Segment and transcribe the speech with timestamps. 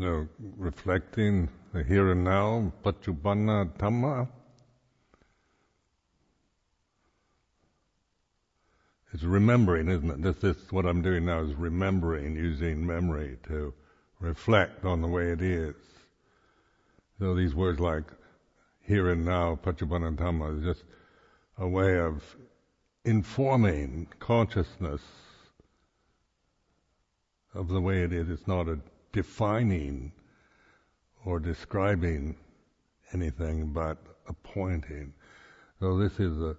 [0.00, 4.28] So, reflecting the here and now, Paccuppanna Dhamma,
[9.12, 10.22] it's remembering, isn't it?
[10.22, 13.74] This, this, what I'm doing now is remembering, using memory to
[14.20, 15.74] reflect on the way it is.
[17.18, 18.04] So these words like
[18.80, 20.84] here and now, Paccuppanna Dhamma, is just
[21.58, 22.24] a way of
[23.04, 25.02] informing consciousness
[27.52, 28.30] of the way it is.
[28.30, 28.78] It's not a
[29.12, 30.12] defining
[31.24, 32.36] or describing
[33.12, 35.12] anything, but a pointing.
[35.80, 36.56] So this is a,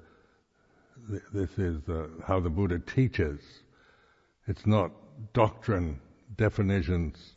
[1.34, 3.40] this is a, how the Buddha teaches.
[4.48, 4.92] It's not
[5.34, 6.00] doctrine,
[6.36, 7.34] definitions,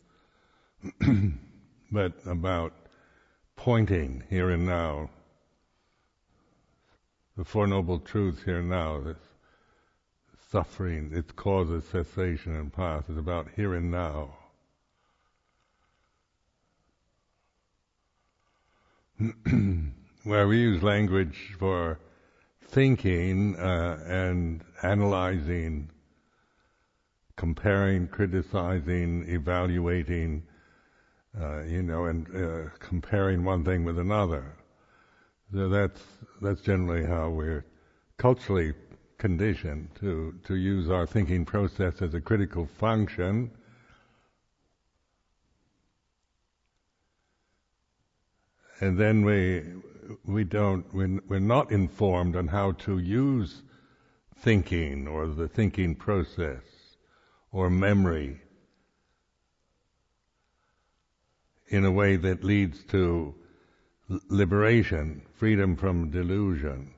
[1.93, 2.73] but about
[3.57, 5.11] pointing here and now.
[7.37, 9.17] The Four Noble Truths here and now, this
[10.51, 14.37] suffering, its causes, cessation, and path is about here and now.
[20.25, 21.99] Where we use language for
[22.69, 25.91] thinking uh, and analyzing,
[27.37, 30.43] comparing, criticizing, evaluating,
[31.41, 34.57] uh, you know, and uh, comparing one thing with another.
[35.53, 36.01] So that's
[36.41, 37.65] that's generally how we're
[38.17, 38.73] culturally
[39.19, 43.51] conditioned to, to use our thinking process as a critical function.
[48.85, 49.63] And then we,
[50.27, 53.63] we don't, we're, we're not informed on how to use
[54.41, 56.61] thinking or the thinking process
[57.51, 58.43] or memory
[61.69, 63.35] in a way that leads to
[64.29, 66.93] liberation, freedom from delusion.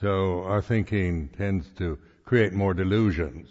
[0.00, 3.50] So our thinking tends to create more delusions.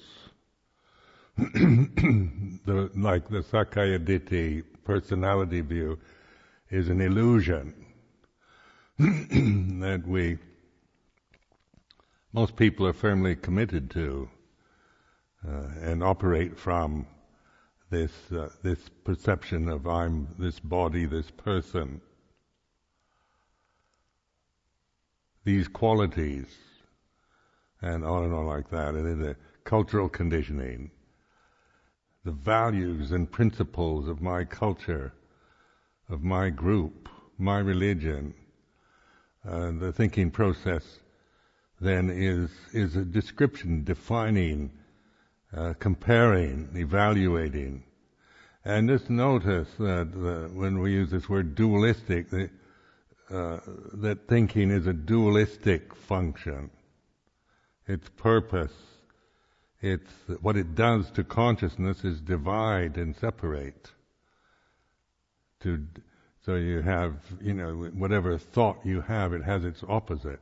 [1.38, 6.00] the, like the Sakkaya Ditthi personality view
[6.70, 7.74] is an illusion
[9.00, 10.38] that we,
[12.34, 14.30] most people are firmly committed to
[15.48, 17.06] uh, and operate from
[17.90, 22.02] this, uh, this perception of I'm this body, this person.
[25.46, 26.48] these qualities,
[27.82, 30.90] and on and on like that, and in the cultural conditioning,
[32.26, 35.14] the values and principles of my culture,
[36.10, 38.34] of my group, my religion,
[39.48, 41.00] uh, the thinking process
[41.82, 44.72] then is is a description, defining,
[45.56, 47.84] uh, comparing, evaluating,
[48.64, 52.50] and just notice that uh, when we use this word dualistic, the,
[53.30, 53.60] uh,
[53.94, 56.70] that thinking is a dualistic function.
[57.88, 58.74] Its purpose,
[59.82, 60.12] it's
[60.42, 63.92] what it does to consciousness is divide and separate.
[65.66, 65.84] To
[66.46, 70.40] so you have you know whatever thought you have, it has its opposite.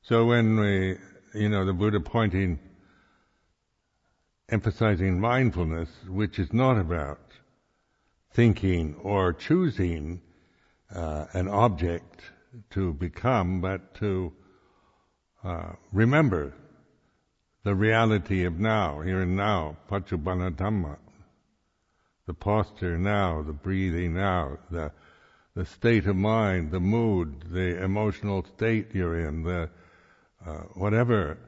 [0.00, 0.96] So when we
[1.34, 2.58] you know the Buddha pointing,
[4.48, 7.20] emphasizing mindfulness, which is not about
[8.32, 10.22] thinking or choosing
[10.94, 12.22] uh, an object
[12.70, 14.32] to become, but to
[15.44, 16.54] uh, remember
[17.64, 20.96] the reality of now, here and now, Dhamma,
[22.26, 24.92] the posture now, the breathing now, the
[25.54, 29.68] the state of mind, the mood, the emotional state you're in, the
[30.46, 31.38] uh, whatever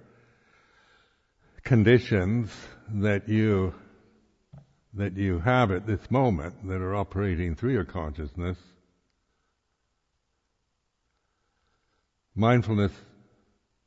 [1.63, 2.51] conditions
[2.89, 3.73] that you
[4.95, 8.59] that you have at this moment that are operating through your consciousness,
[12.35, 12.93] mindfulness,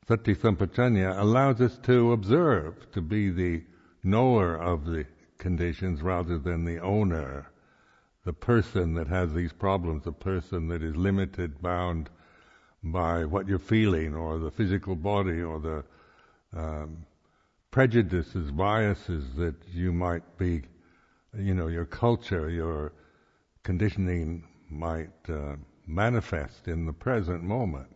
[0.08, 3.62] sati sampajanya, allows us to observe, to be the
[4.02, 5.06] knower of the
[5.38, 7.50] conditions rather than the owner,
[8.24, 12.10] the person that has these problems, the person that is limited, bound
[12.82, 15.84] by what you're feeling, or the physical body, or the
[16.56, 17.04] um,
[17.70, 20.62] prejudices, biases that you might be
[21.38, 22.92] you know, your culture, your
[23.62, 25.56] conditioning might uh,
[25.86, 27.88] manifest in the present moment.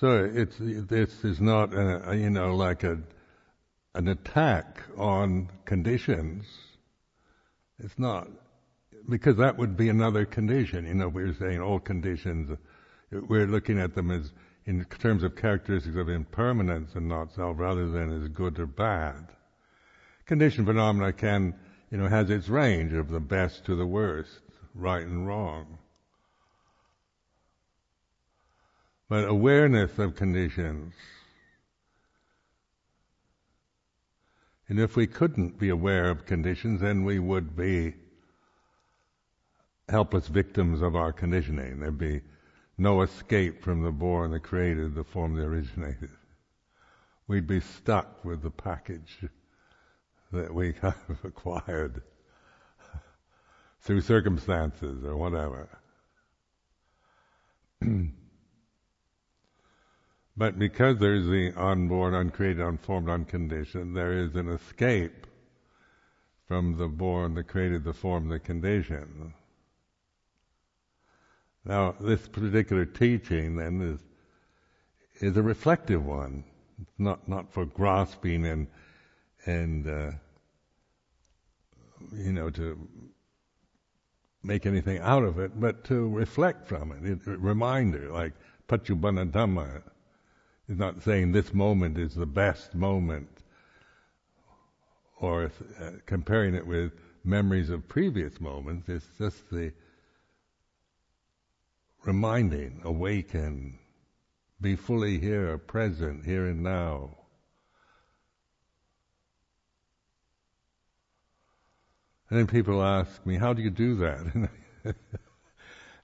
[0.00, 2.98] So it's this is not a, you know like a
[3.94, 6.46] an attack on conditions
[7.82, 8.28] it's not.
[9.08, 10.86] Because that would be another condition.
[10.86, 12.56] You know, we're saying all conditions,
[13.10, 14.32] we're looking at them as
[14.66, 19.26] in terms of characteristics of impermanence and not self rather than as good or bad.
[20.26, 21.54] Conditioned phenomena can
[21.90, 24.40] you know, has its range of the best to the worst,
[24.74, 25.78] right and wrong.
[29.10, 30.94] But awareness of conditions,
[34.68, 37.96] and if we couldn't be aware of conditions, then we would be
[39.88, 41.80] helpless victims of our conditioning.
[41.80, 42.20] There'd be
[42.78, 46.10] no escape from the born the created the form that originated.
[47.26, 49.24] We'd be stuck with the package
[50.30, 52.02] that we have acquired
[53.80, 55.68] through circumstances or whatever.
[60.40, 65.26] but because there's the unborn, uncreated, unformed, unconditioned, there is an escape
[66.48, 69.34] from the born, the created, the formed, the conditioned.
[71.66, 74.00] Now, this particular teaching then is
[75.22, 76.44] is a reflective one.
[76.96, 78.66] Not not for grasping and
[79.44, 80.12] and uh,
[82.14, 82.88] you know to
[84.42, 87.04] make anything out of it, but to reflect from it.
[87.04, 88.32] It's a reminder, like
[88.68, 89.82] Paccuppanna Dhamma,
[90.78, 93.28] not saying this moment is the best moment,
[95.18, 95.50] or
[95.80, 96.92] uh, comparing it with
[97.24, 98.88] memories of previous moments.
[98.88, 99.72] It's just the
[102.04, 103.78] reminding, awaken,
[104.60, 107.16] be fully here, present, here and now.
[112.28, 114.48] And then people ask me, how do you do that?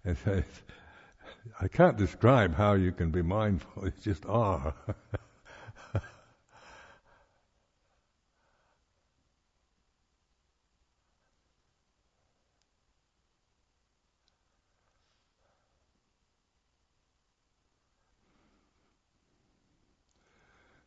[0.05, 0.45] and I,
[1.61, 4.73] I can't describe how you can be mindful, it's just ah.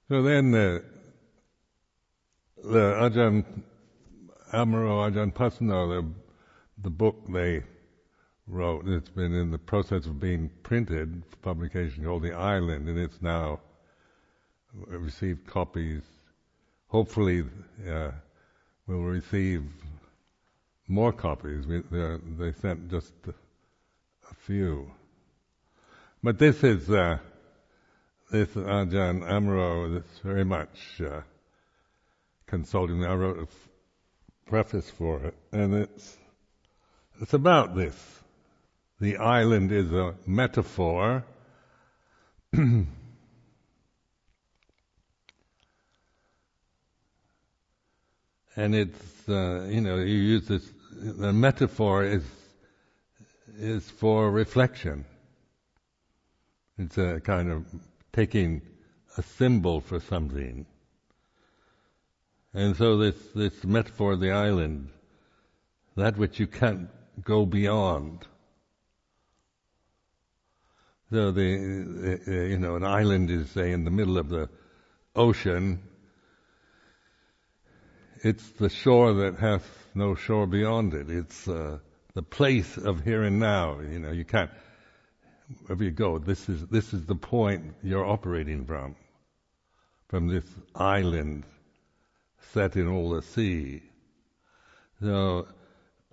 [0.10, 0.84] So then the,
[2.64, 3.46] the Ajahn
[4.52, 6.12] Amaro, Ajahn Pasanno, the,
[6.82, 7.62] the book they
[8.50, 12.98] wrote, it's been in the process of being printed for publication called The Island, and
[12.98, 13.60] it's now
[14.88, 16.02] received copies.
[16.88, 17.44] Hopefully,
[17.88, 18.12] uh,
[18.88, 19.64] we'll receive
[20.88, 21.68] more copies.
[21.68, 24.92] We, they sent just a few.
[26.24, 27.20] But this is uh,
[28.32, 31.22] this Ajahn Amaro is very much uh,
[32.46, 33.06] consulting.
[33.06, 33.70] I wrote a f-
[34.46, 36.18] preface for it, and it's
[37.22, 38.19] it's about this.
[39.00, 41.24] The island is a metaphor.
[42.54, 42.88] and
[48.56, 52.24] it's uh, you know you use this the metaphor is
[53.58, 55.06] is for reflection.
[56.78, 57.66] It's a kind of
[58.14, 58.62] taking
[59.18, 60.66] a symbol for something.
[62.54, 64.90] And so this, this metaphor of the island,
[65.96, 66.90] that which you can't
[67.24, 68.26] go beyond.
[71.12, 74.50] So the, you know, an island is say in the middle of the
[75.16, 75.82] ocean.
[78.24, 79.66] It's the shore that hath
[79.96, 81.10] no shore beyond it.
[81.10, 81.80] It's uh,
[82.14, 83.80] the place of here and now.
[83.80, 84.52] You know, you can't
[85.66, 88.96] wherever you go, this is this is the point you're operating from,
[90.08, 90.46] from this
[90.76, 91.44] island
[92.54, 93.82] set in all the sea.
[95.02, 95.48] So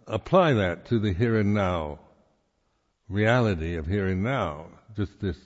[0.07, 1.99] apply that to the here and now
[3.09, 4.67] reality of here and now.
[4.97, 5.37] Just this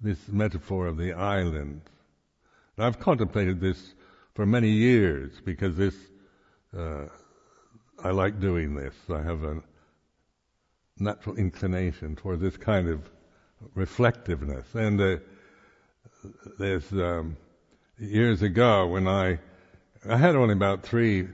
[0.00, 1.80] this metaphor of the island.
[2.76, 3.94] And I've contemplated this
[4.34, 5.94] for many years because this
[6.76, 7.06] uh,
[8.02, 8.94] I like doing this.
[9.08, 9.62] I have a
[10.98, 13.08] natural inclination toward this kind of
[13.74, 14.74] reflectiveness.
[14.74, 15.16] And uh,
[16.58, 17.36] there's um,
[17.98, 19.38] years ago when I
[20.06, 21.28] I had only about three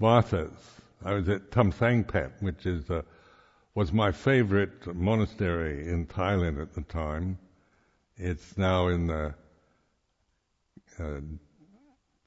[0.00, 0.50] vatas.
[1.04, 3.02] I was at Thamsangpet, which is uh,
[3.78, 7.38] was my favorite monastery in Thailand at the time.
[8.16, 9.32] It's now in the
[10.98, 11.20] uh,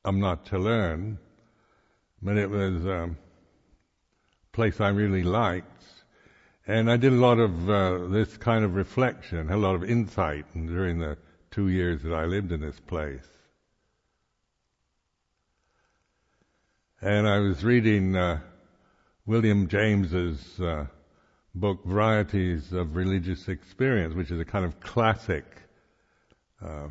[0.05, 1.17] Chalern,
[2.21, 3.17] but it was a um,
[4.53, 5.83] place I really liked.
[6.65, 9.83] And I did a lot of uh, this kind of reflection, had a lot of
[9.83, 11.17] insight during the
[11.49, 13.27] two years that I lived in this place.
[17.01, 18.39] And I was reading uh,
[19.25, 20.85] William James's uh,
[21.53, 25.45] book Varieties of Religious Experience, which is a kind of classic
[26.63, 26.87] uh,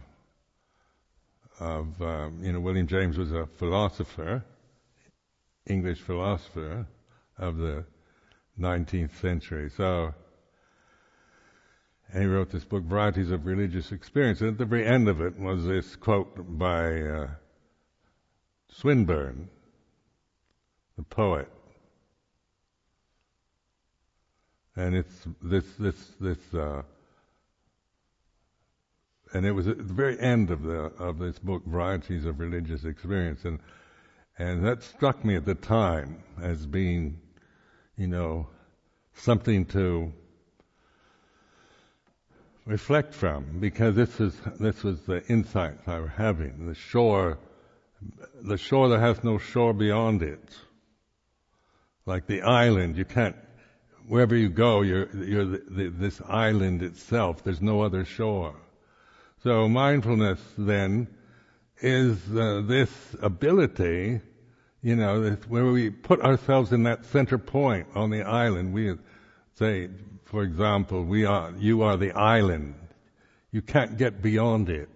[1.59, 4.45] of, um, you know, William James was a philosopher,
[5.67, 6.87] English philosopher
[7.38, 7.85] of the
[8.59, 9.71] 19th century.
[9.76, 10.14] So,
[12.12, 14.40] and he wrote this book, Varieties of Religious Experience.
[14.40, 17.29] And at the very end of it was this quote by uh,
[18.69, 19.49] Swinburne,
[20.97, 21.49] the poet.
[24.76, 26.82] And it's this, this, this, uh,
[29.32, 32.84] and it was at the very end of the of this book, Varieties of Religious
[32.84, 33.60] Experience, and
[34.38, 37.20] and that struck me at the time as being,
[37.96, 38.48] you know,
[39.14, 40.12] something to
[42.64, 46.66] reflect from, because this is this was the insights I was having.
[46.66, 47.38] The shore,
[48.42, 50.56] the shore that has no shore beyond it,
[52.06, 52.96] like the island.
[52.96, 53.36] You can't
[54.09, 57.42] wherever you go, you're you're the, the, this island itself.
[57.45, 58.54] There's no other shore.
[59.42, 61.09] So mindfulness then
[61.80, 62.90] is uh, this
[63.23, 64.21] ability,
[64.83, 68.75] you know, where we put ourselves in that center point on the island.
[68.75, 68.97] We
[69.54, 69.88] say,
[70.25, 72.75] for example, we are, you are the island.
[73.50, 74.90] You can't get beyond it.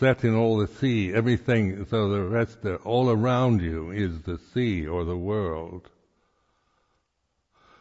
[0.00, 4.86] Set in all the sea, everything, so the rest, all around you is the sea
[4.86, 5.90] or the world.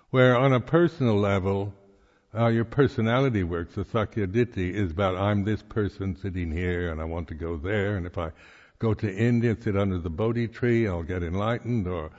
[0.10, 1.74] Where on a personal level,
[2.34, 3.76] how your personality works.
[3.76, 7.56] The Sakkaya Ditthi is about I'm this person sitting here and I want to go
[7.56, 8.34] there, and if I
[8.80, 12.12] go to India and sit under the Bodhi tree, I'll get enlightened, or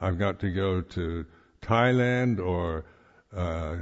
[0.00, 1.24] I've got to go to
[1.62, 2.84] Thailand or
[3.32, 3.76] uh,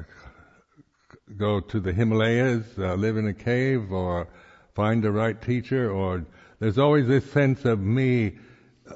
[1.38, 4.28] go to the Himalayas, uh, live in a cave, or
[4.74, 6.24] find the right teacher, or
[6.58, 8.36] there's always this sense of me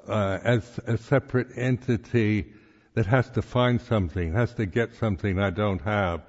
[0.06, 2.52] uh, as a separate entity
[2.94, 6.22] that has to find something, has to get something I don't have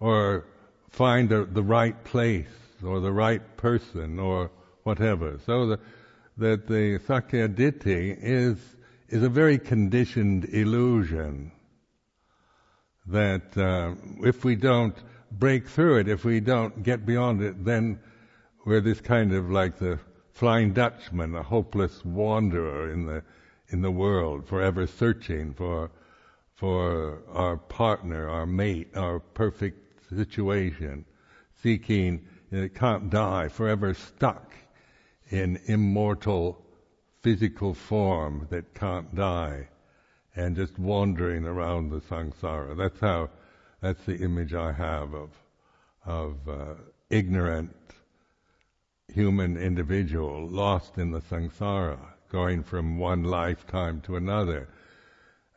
[0.00, 0.46] or
[0.90, 2.46] find the, the right place
[2.84, 4.50] or the right person or
[4.84, 5.38] whatever.
[5.44, 5.80] So the,
[6.38, 8.58] that the Sakkaya Ditthi is
[9.08, 11.52] is a very conditioned illusion.
[13.06, 13.94] That uh,
[14.26, 14.96] if we don't
[15.30, 18.00] break through it, if we don't get beyond it, then
[18.64, 19.98] we're this kind of like the
[20.32, 23.22] Flying Dutchman, a hopeless wanderer in the
[23.68, 25.90] in the world, forever searching for
[26.54, 31.04] for our partner, our mate, our perfect situation,
[31.62, 34.52] seeking, it can't die, forever stuck
[35.30, 36.60] in immortal
[37.22, 39.66] physical form that can't die,
[40.36, 42.76] and just wandering around the samsara.
[42.76, 43.30] That's how,
[43.80, 45.30] that's the image I have of,
[46.04, 46.74] of uh,
[47.10, 47.74] ignorant
[49.12, 51.98] human individual lost in the samsara,
[52.30, 54.68] going from one lifetime to another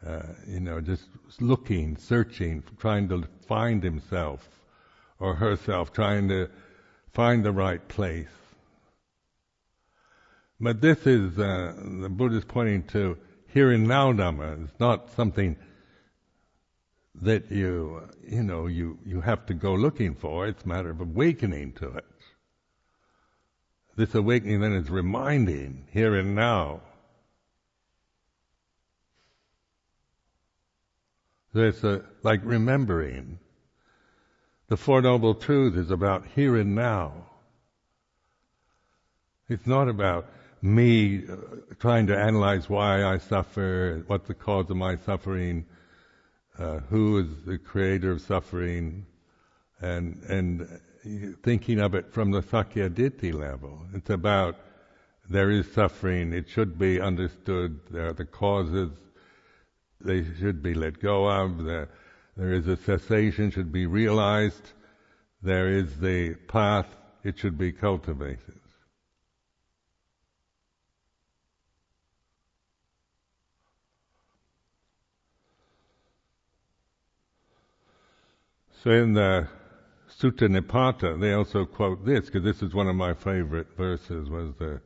[0.06, 1.06] uh, you know, just
[1.40, 4.48] looking, searching, trying to find himself
[5.20, 6.50] or herself, trying to
[7.14, 8.28] find the right place.
[10.60, 14.64] But this is, uh, the Buddha is pointing to here and now Dhamma.
[14.64, 15.56] It's not something
[17.16, 20.48] that you, you know, you, you have to go looking for.
[20.48, 22.06] It's a matter of awakening to it.
[23.98, 26.82] This awakening then is reminding here and now
[31.56, 31.84] it's
[32.24, 33.40] like remembering.
[34.68, 37.26] The Four Noble Truths is about here and now.
[39.50, 40.30] It's not about
[40.62, 41.36] me uh,
[41.80, 45.66] trying to analyze why I suffer, what's the cause of my suffering,
[46.60, 49.06] uh, who is the creator of suffering,
[49.80, 50.82] and and
[51.44, 53.86] thinking of it from the Sakkaya Ditthi level.
[53.94, 54.58] It's about
[55.30, 58.92] there is suffering, it should be understood, there are the causes,
[60.00, 61.64] they should be let go of.
[61.64, 61.90] There,
[62.36, 64.72] there is a cessation should be realized.
[65.42, 66.88] There is the path
[67.24, 68.60] it should be cultivated.
[78.84, 79.48] So in the
[80.20, 84.30] Sutta Nipata, they also quote this because this is one of my favorite verses.
[84.30, 84.82] Was the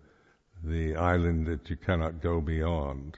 [0.63, 3.17] the island that you cannot go beyond.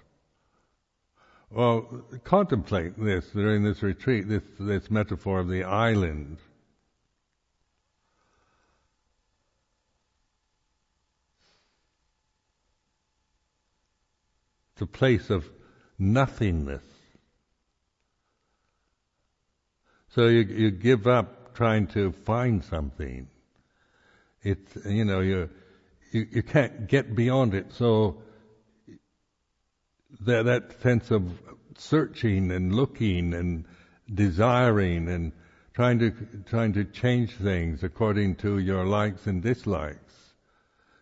[1.49, 6.37] Well, contemplate this during this retreat, this, this metaphor of the island.
[14.73, 15.47] It's a place of
[15.99, 16.83] nothingness.
[20.09, 23.27] So you, you give up trying to find something.
[24.41, 25.49] It's, you know, you,
[26.11, 27.73] you, you can't get beyond it.
[27.73, 28.21] So
[30.21, 31.31] that, that sense of
[31.77, 33.65] searching and looking and
[34.13, 35.31] desiring and
[35.73, 36.11] trying to
[36.45, 40.33] trying to change things according to your likes and dislikes.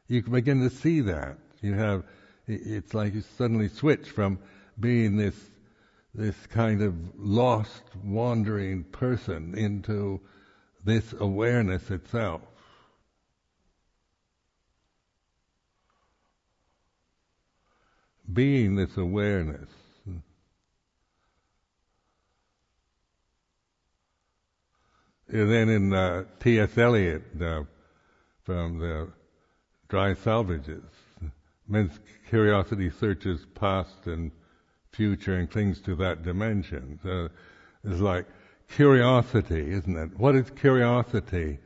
[0.07, 1.37] You can begin to see that.
[1.61, 2.03] You have
[2.47, 4.39] it's like you suddenly switch from
[4.79, 5.35] being this
[6.13, 10.19] this kind of lost, wandering person into
[10.83, 12.41] this awareness itself.
[18.33, 19.69] being this awareness.
[25.27, 26.77] And then in uh, T.S.
[26.77, 27.63] Eliot, uh,
[28.43, 29.09] from the
[29.87, 30.83] Dry Salvages,
[31.69, 31.97] men's
[32.27, 34.31] curiosity searches past and
[34.91, 36.99] future and clings to that dimension.
[37.01, 37.29] So
[37.85, 38.25] it's like
[38.69, 40.19] curiosity, isn't it?
[40.19, 41.59] What is curiosity?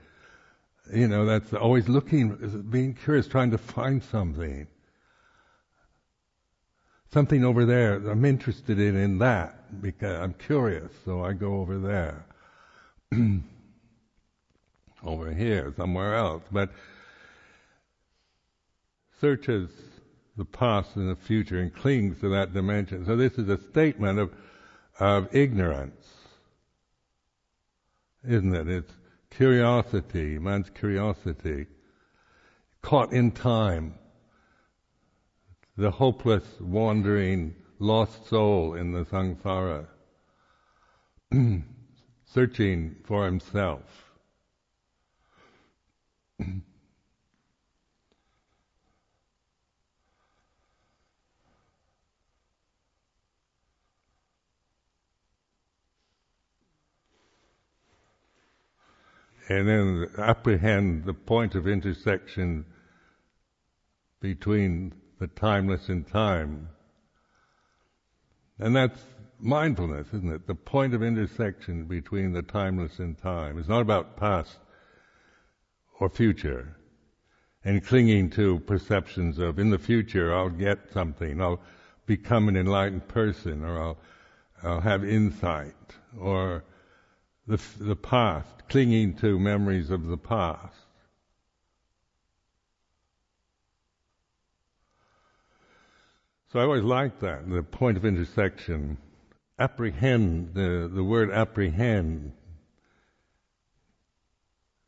[0.94, 4.68] You know, that's always looking, being curious, trying to find something.
[7.12, 11.80] Something over there, I'm interested in, in that, because I'm curious, so I go over
[11.80, 12.26] there.
[15.04, 16.44] over here, somewhere else.
[16.52, 16.72] But
[19.22, 19.70] searches
[20.38, 23.06] the past and the future and clings to that dimension.
[23.06, 24.34] So this is a statement of,
[25.00, 26.06] of ignorance,
[28.28, 28.68] isn't it?
[28.68, 28.94] It's
[29.30, 31.68] curiosity, man's curiosity,
[32.82, 34.00] caught in time,
[35.78, 39.88] the hopeless, wandering, lost soul in the samsara,
[42.26, 44.14] searching for himself.
[59.48, 62.66] and then apprehend the point of intersection
[64.20, 66.70] between the timeless and time.
[68.58, 69.00] And that's
[69.40, 70.48] mindfulness, isn't it?
[70.48, 73.60] The point of intersection between the timeless and time.
[73.60, 74.58] It's not about past
[76.00, 76.76] or future
[77.64, 81.62] and clinging to perceptions of in the future I'll get something, I'll
[82.06, 83.98] become an enlightened person, or I'll,
[84.62, 85.74] I'll have insight,
[86.20, 86.64] or
[87.48, 90.76] the, the past, clinging to memories of the past.
[96.52, 98.98] So I always like that, the point of intersection.
[99.60, 102.34] Apprehend, the, the word apprehend,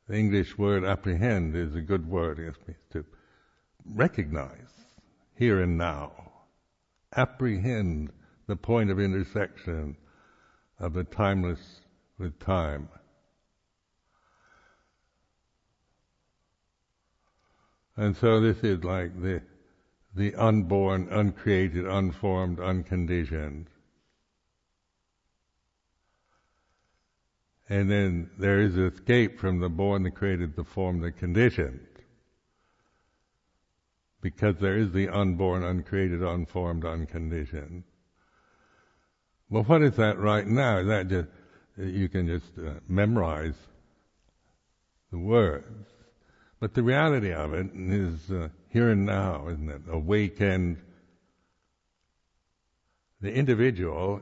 [0.07, 2.55] the English word apprehend is a good word,
[2.91, 3.05] to
[3.85, 4.71] recognize
[5.35, 6.11] here and now.
[7.15, 8.11] Apprehend
[8.47, 9.97] the point of intersection
[10.79, 11.81] of the timeless
[12.17, 12.89] with time.
[17.95, 19.41] And so this is like the
[20.15, 23.67] the unborn, uncreated, unformed, unconditioned.
[27.69, 31.85] And then there is escape from the born, the created, the formed, the conditioned.
[34.21, 37.83] Because there is the unborn, uncreated, unformed, unconditioned.
[39.49, 40.79] Well, what is that right now?
[40.79, 41.29] Is that just
[41.77, 43.55] you can just uh, memorize
[45.11, 45.87] the words.
[46.59, 49.81] But the reality of it is uh, here and now, isn't it?
[49.89, 50.77] Awakened.
[53.21, 54.21] The individual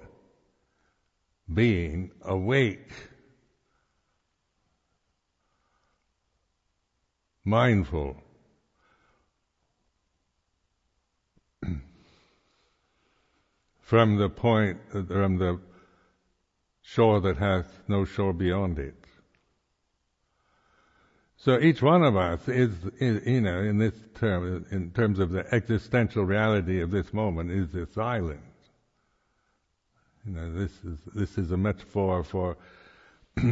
[1.53, 2.91] being awake,
[7.43, 8.17] mindful,
[13.81, 15.59] from the point, from the
[16.85, 18.95] shore that hath no shore beyond it.
[21.37, 25.31] So each one of us is, is, you know, in this term, in terms of
[25.31, 28.41] the existential reality of this moment, is this island.
[30.25, 32.57] You know, this is this is a metaphor for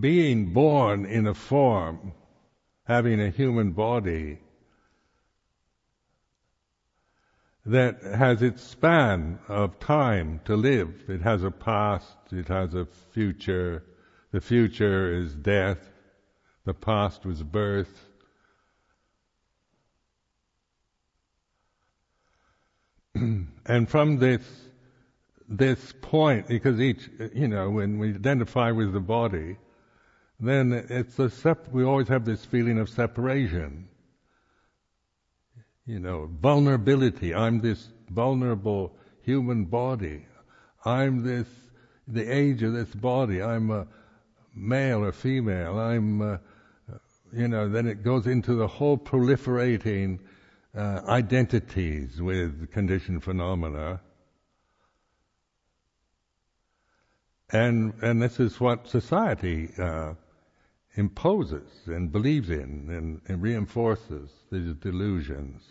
[0.00, 2.12] being born in a form,
[2.84, 4.38] having a human body,
[7.64, 11.04] that has its span of time to live.
[11.08, 13.84] It has a past, it has a future.
[14.32, 15.90] The future is death,
[16.64, 18.08] the past was birth.
[23.14, 24.42] and from this
[25.48, 29.58] this point, because each, you know, when we identify with the body,
[30.40, 33.88] then it's a sep- we always have this feeling of separation
[35.86, 37.34] you know, vulnerability.
[37.34, 40.26] I'm this vulnerable human body.
[40.84, 41.46] I'm this,
[42.06, 43.42] the age of this body.
[43.42, 43.86] I'm a
[44.54, 45.78] male or female.
[45.78, 46.36] I'm, uh,
[47.32, 50.18] you know, then it goes into the whole proliferating
[50.76, 54.00] uh, identities with conditioned phenomena.
[57.50, 60.14] And, and this is what society uh,
[60.94, 65.62] imposes and believes in and, and reinforces these delusions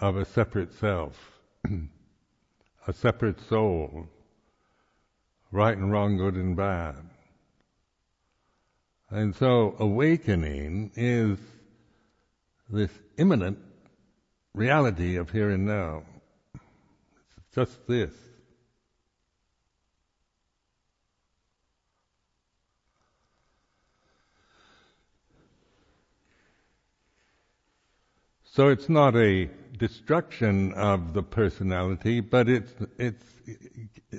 [0.00, 1.40] of a separate self,
[2.86, 4.08] a separate soul,
[5.50, 6.96] right and wrong, good and bad.
[9.10, 11.38] And so awakening is
[12.68, 13.58] this imminent
[14.54, 16.02] reality of here and now.
[16.54, 18.12] It's just this.
[28.58, 33.24] So it's not a destruction of the personality, but it's it's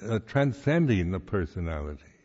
[0.01, 2.15] uh, transcending the personality.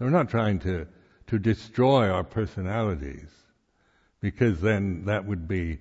[0.00, 0.88] We're not trying to
[1.28, 3.30] to destroy our personalities,
[4.20, 5.78] because then that would be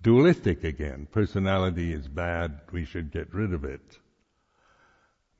[0.00, 1.08] dualistic again.
[1.10, 3.98] Personality is bad; we should get rid of it.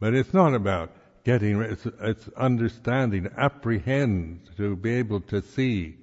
[0.01, 0.91] But it's not about
[1.23, 1.71] getting rid.
[1.71, 5.95] It's, it's understanding, apprehend, to be able to see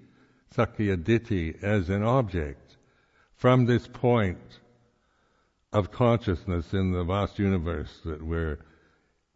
[0.55, 2.68] Sakkaya Ditthi as an object
[3.39, 4.37] from this point
[5.71, 8.59] of consciousness in the vast universe that we're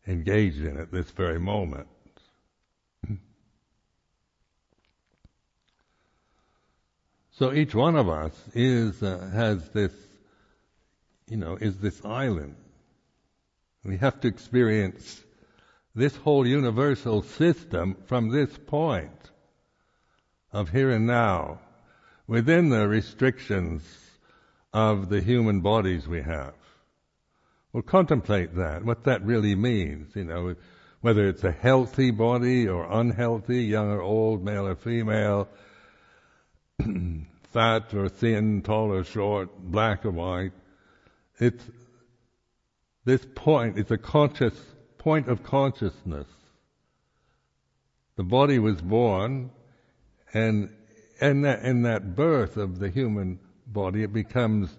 [0.05, 1.87] engaged in at this very moment.
[7.31, 9.91] So each one of us is uh, has this,
[11.27, 12.55] you know, is this island.
[13.83, 15.23] We have to experience
[15.95, 19.31] this whole universal system from this point
[20.51, 21.59] of here and now
[22.27, 23.81] within the restrictions
[24.73, 26.53] of the human bodies we have.
[27.71, 30.55] We'll contemplate that, what that really means, you know,
[31.01, 35.49] whether it's a healthy body or unhealthy, young or old, male or female,
[37.51, 40.53] fat or thin, tall or short, black or white.
[41.39, 41.63] It's
[43.05, 44.53] this point, it's a conscious
[44.97, 46.27] point of consciousness.
[48.15, 49.51] The body was born
[50.33, 50.69] and
[51.21, 54.69] in that, in that birth of the human body, it becomes,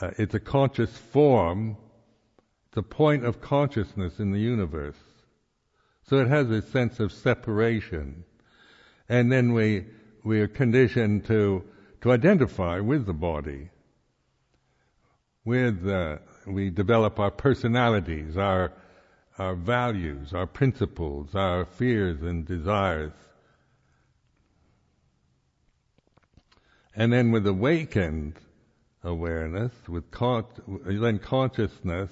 [0.00, 1.76] uh, it's a conscious form,
[2.68, 4.96] it's a point of consciousness in the universe.
[6.08, 8.24] So it has a sense of separation.
[9.08, 9.86] And then we,
[10.24, 11.64] we are conditioned to,
[12.02, 13.70] to identify with the body.
[15.44, 18.72] With, uh, we develop our personalities, our,
[19.38, 23.12] our values, our principles, our fears and desires.
[26.98, 28.40] And then with awakened
[29.04, 30.46] awareness, with con-
[30.84, 32.10] then consciousness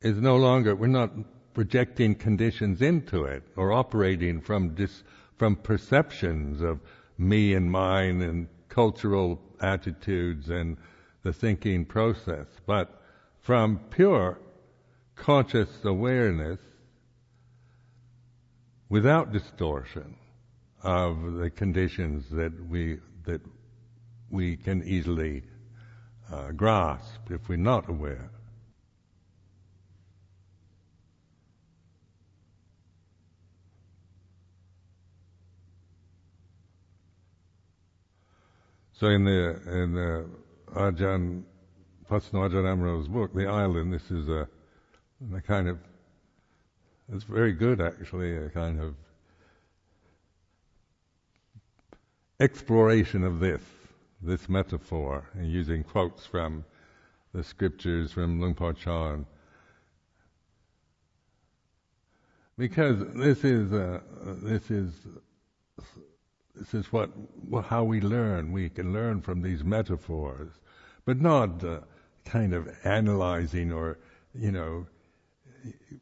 [0.00, 1.12] is no longer, we're not
[1.52, 5.02] projecting conditions into it or operating from dis,
[5.36, 6.80] from perceptions of
[7.18, 10.78] me and mine and cultural attitudes and
[11.24, 13.02] the thinking process, but
[13.42, 14.38] from pure
[15.14, 16.58] conscious awareness
[18.88, 20.16] without distortion
[20.84, 23.40] of the conditions that we that
[24.30, 25.42] we can easily
[26.30, 28.30] uh, grasp if we're not aware.
[38.92, 40.26] So in the in the
[40.74, 41.44] Ajahn
[42.10, 44.46] Pasanno Ajahn Amaro's book, The Island, this is a,
[45.34, 45.78] a kind of
[47.10, 48.94] it's very good actually, a kind of
[52.40, 53.62] exploration of this,
[54.20, 56.64] this metaphor, and using quotes from
[57.32, 59.16] the scriptures from Luang Por Chah.
[62.56, 64.00] Because this is uh,
[64.42, 64.92] this is
[66.54, 67.10] this is what
[67.64, 68.52] how we learn.
[68.52, 70.52] We can learn from these metaphors,
[71.04, 71.80] but not uh,
[72.24, 73.98] kind of analyzing or
[74.34, 74.86] you know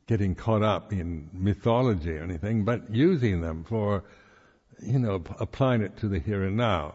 [0.06, 4.04] getting caught up in mythology or anything, but using them for
[4.82, 6.94] you know, applying it to the here and now.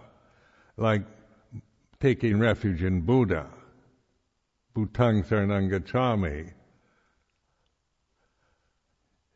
[0.75, 1.03] Like
[1.99, 3.47] taking refuge in Buddha,
[4.75, 6.53] Bhutang Saranang.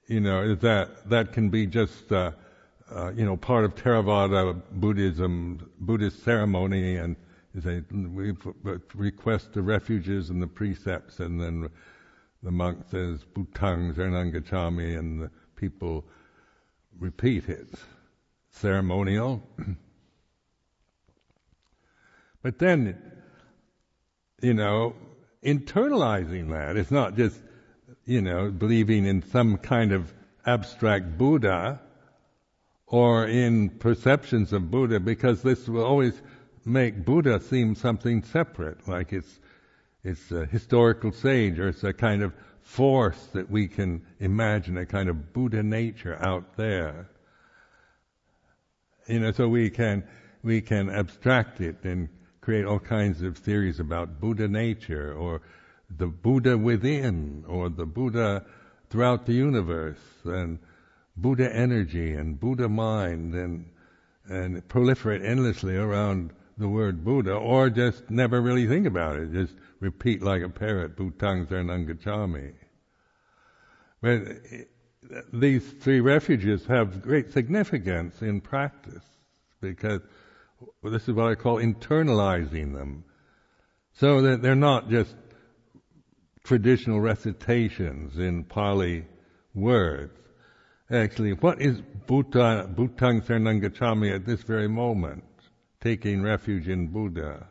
[0.07, 2.31] You know, that, that can be just, uh,
[2.93, 7.15] uh, you know, part of Theravada Buddhism, Buddhist ceremony, and
[7.53, 8.33] we
[8.93, 11.69] request the refuges and the precepts, and then
[12.43, 16.05] the monk says Bhutang Saranang and the people
[16.99, 17.69] repeat it
[18.51, 19.41] ceremonial.
[22.41, 22.97] but then,
[24.41, 24.95] you know,
[25.43, 27.39] internalizing that, it's not just,
[28.05, 30.13] you know, believing in some kind of
[30.45, 31.79] abstract Buddha
[32.87, 36.21] or in perceptions of Buddha, because this will always
[36.65, 39.39] make Buddha seem something separate, like it's
[40.03, 44.85] it's a historical sage or it's a kind of force that we can imagine, a
[44.85, 47.07] kind of Buddha nature out there.
[49.11, 50.03] You know, so we can
[50.41, 52.07] we can abstract it and
[52.39, 55.41] create all kinds of theories about Buddha nature or
[55.89, 58.45] the Buddha within or the Buddha
[58.89, 60.59] throughout the universe and
[61.17, 63.65] Buddha energy and Buddha mind and
[64.29, 69.33] and proliferate endlessly around the word Buddha, or just never really think about it.
[69.33, 72.53] Just repeat like a parrot, Bhutang Saranam Gacchami.
[74.01, 74.67] But
[75.33, 79.03] these three refuges have great significance in practice
[79.59, 80.01] because
[80.83, 83.03] this is what I call internalizing them.
[83.93, 85.15] So that they're not just
[86.43, 89.05] traditional recitations in Pali
[89.53, 90.17] words.
[90.89, 95.23] Actually, what is Bhuta, Bhutang Saranam Gacchami at this very moment?
[95.81, 97.47] Taking refuge in Buddha.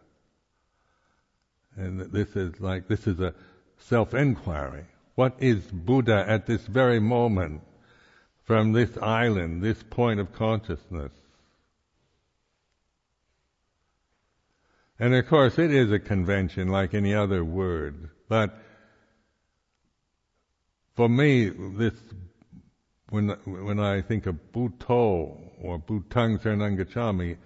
[1.77, 3.35] And this is like, this is a
[3.79, 4.85] self-enquiry.
[5.15, 7.63] What is Buddha at this very moment
[8.45, 11.13] from this island, this point of consciousness?
[14.99, 18.59] And of course, it is a convention like any other word, but
[20.95, 21.95] for me, this
[23.09, 27.37] when when I think of Buddho or Bhutang Saranangachami,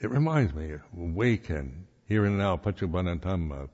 [0.00, 3.68] it reminds me of awaken here and now, Paccuppanna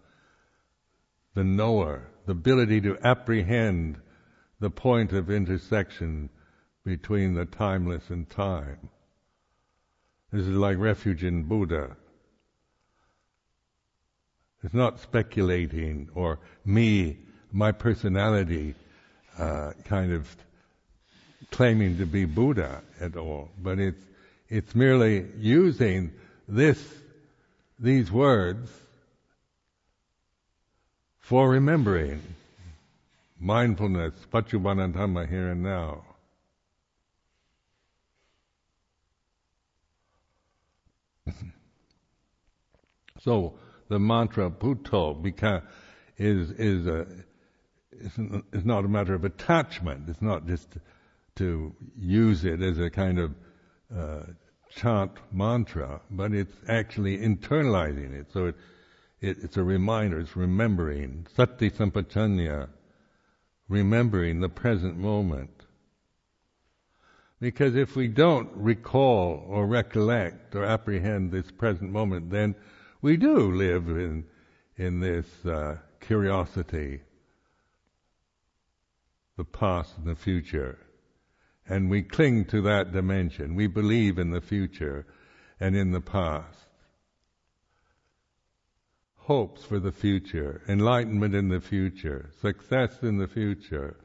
[1.35, 4.01] the knower, the ability to apprehend
[4.61, 6.31] the point of intersection
[6.85, 8.89] between the timeless and time.
[10.33, 11.97] This is like refuge in Buddha.
[14.63, 17.19] It's not speculating or me,
[17.51, 18.75] my personality,
[19.39, 20.37] uh, kind of
[21.51, 24.03] claiming to be Buddha at all, but it's
[24.49, 26.13] it's merely using
[26.47, 26.79] this
[27.79, 28.71] these words
[31.23, 32.21] for remembering
[33.41, 36.05] mindfulness, paccuppanna here and now.
[43.21, 43.55] so
[43.89, 45.63] the mantra Buddho
[46.19, 47.07] is is a
[48.53, 50.09] is not a matter of attachment.
[50.09, 50.77] It's not just
[51.37, 53.35] to use it as a kind of
[53.97, 54.23] uh,
[54.75, 58.33] chant mantra, but it's actually internalizing it.
[58.33, 58.57] So it,
[59.23, 62.69] it, it's a reminder, it's remembering, sati sampajanya,
[63.69, 65.65] remembering the present moment.
[67.41, 72.55] Because if we don't recall or recollect or apprehend this present moment, then
[73.01, 74.25] we do live in
[74.77, 77.01] in this uh, curiosity,
[79.37, 80.79] the past and the future.
[81.69, 83.55] And we cling to that dimension.
[83.55, 85.07] We believe in the future
[85.61, 86.67] and in the past.
[89.33, 93.97] Hopes for the future, enlightenment in the future, success in the future.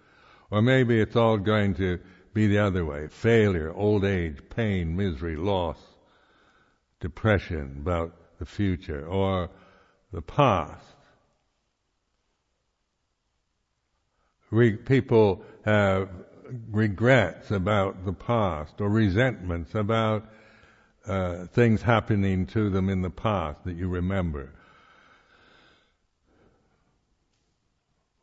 [0.50, 2.00] Or maybe it's all going to
[2.34, 3.10] be the other way.
[3.10, 5.80] Failure, old age, pain, misery, loss,
[7.02, 9.50] depression about the future, or
[10.14, 10.96] the past.
[14.50, 16.08] We, people have
[16.72, 20.24] regrets about the past or resentments about
[21.06, 24.54] uh, things happening to them in the past that you remember.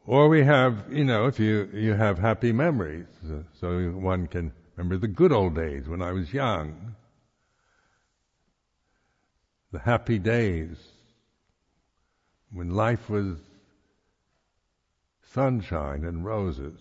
[0.06, 4.52] Or we have, you know, if you, you have happy memories, uh, so one can
[4.76, 6.94] remember the good old days when I was young,
[9.72, 10.76] the happy days
[12.52, 13.38] when life was
[15.32, 16.78] sunshine and roses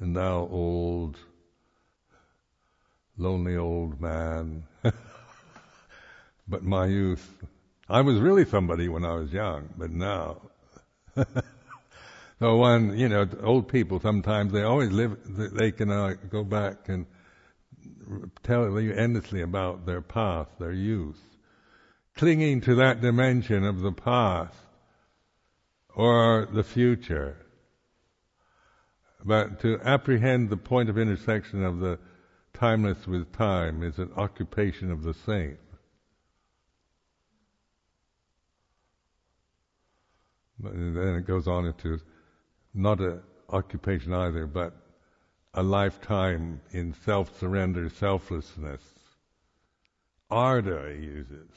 [0.00, 1.18] and now old,
[3.18, 4.64] lonely old man.
[6.48, 7.36] but my youth,
[7.86, 10.40] I was really somebody when I was young, but now.
[12.38, 16.88] so one, you know, old people sometimes they always live, they can uh, go back
[16.88, 17.06] and
[18.42, 21.20] tell you endlessly about their past, their youth,
[22.16, 24.56] clinging to that dimension of the past
[25.94, 27.36] or the future.
[29.24, 31.98] But to apprehend the point of intersection of the
[32.54, 35.58] timeless with time is an occupation of the saint.
[40.64, 42.00] And then it goes on into
[42.74, 44.74] not an occupation either, but
[45.54, 48.82] a lifetime in self-surrender, selflessness.
[50.30, 51.48] Ardor he uses.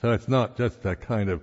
[0.00, 1.42] So it's not just a kind of,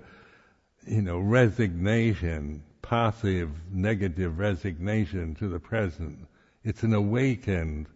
[0.86, 6.26] you know, resignation passive, negative resignation to the present.
[6.64, 7.86] It's an awakened,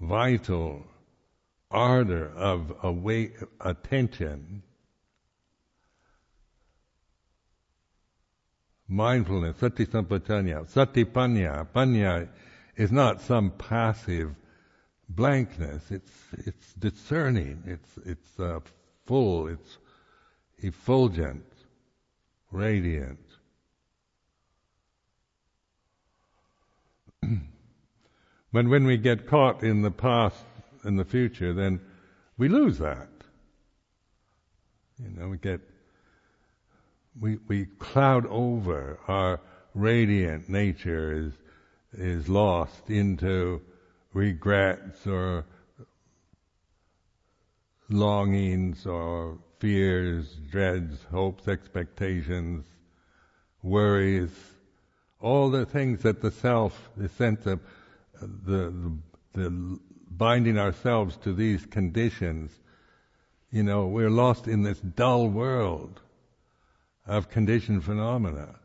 [0.00, 0.84] vital
[1.70, 4.62] ardor of awake attention,
[8.88, 11.66] mindfulness, sati sampajanya, sati panya.
[11.74, 12.28] Panya
[12.76, 14.34] is not some passive
[15.08, 15.90] blankness.
[15.90, 17.62] It's it's discerning.
[17.66, 18.60] It's it's uh,
[19.06, 19.48] full.
[19.48, 19.78] It's
[20.58, 21.44] effulgent,
[22.50, 23.20] radiant.
[28.52, 30.44] but when we get caught in the past
[30.82, 31.80] and the future, then
[32.38, 33.08] we lose that.
[34.98, 35.60] You know, we get,
[37.20, 39.40] we, we cloud over our
[39.74, 41.32] radiant nature is,
[41.92, 43.62] is lost into
[44.12, 45.44] regrets or
[47.88, 52.66] longings or fears, dreads, hopes, expectations,
[53.62, 54.30] worries,
[55.20, 57.60] all the things that the self, the sense of
[58.20, 58.92] the, the,
[59.32, 59.78] the
[60.10, 62.50] binding ourselves to these conditions,
[63.50, 66.00] you know, we're lost in this dull world
[67.06, 68.56] of conditioned phenomena.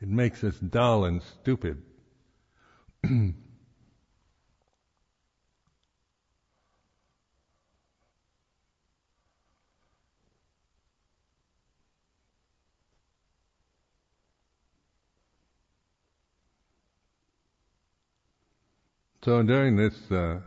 [0.00, 1.82] It makes us dull and stupid.
[19.24, 20.40] So during this, uh,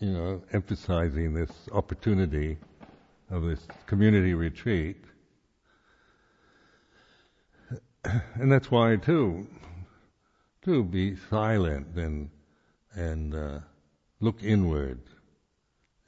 [0.00, 2.58] you know, emphasizing this opportunity
[3.30, 5.02] of this community retreat,
[8.34, 9.46] and that's why too,
[10.62, 12.30] to be silent and
[12.94, 13.60] and uh,
[14.20, 15.00] look inward,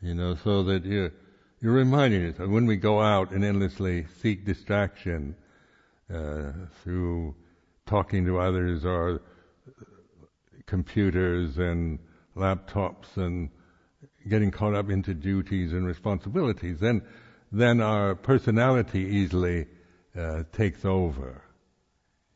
[0.01, 1.13] you know, so that you're
[1.61, 5.37] you're reminding yourself when we go out and endlessly seek distraction
[6.13, 7.35] uh, through
[7.87, 9.21] talking to others or
[10.67, 11.99] computers and
[12.37, 13.51] laptops and
[14.29, 17.03] getting caught up into duties and responsibilities, then
[17.53, 19.67] then our personality easily
[20.17, 21.43] uh, takes over.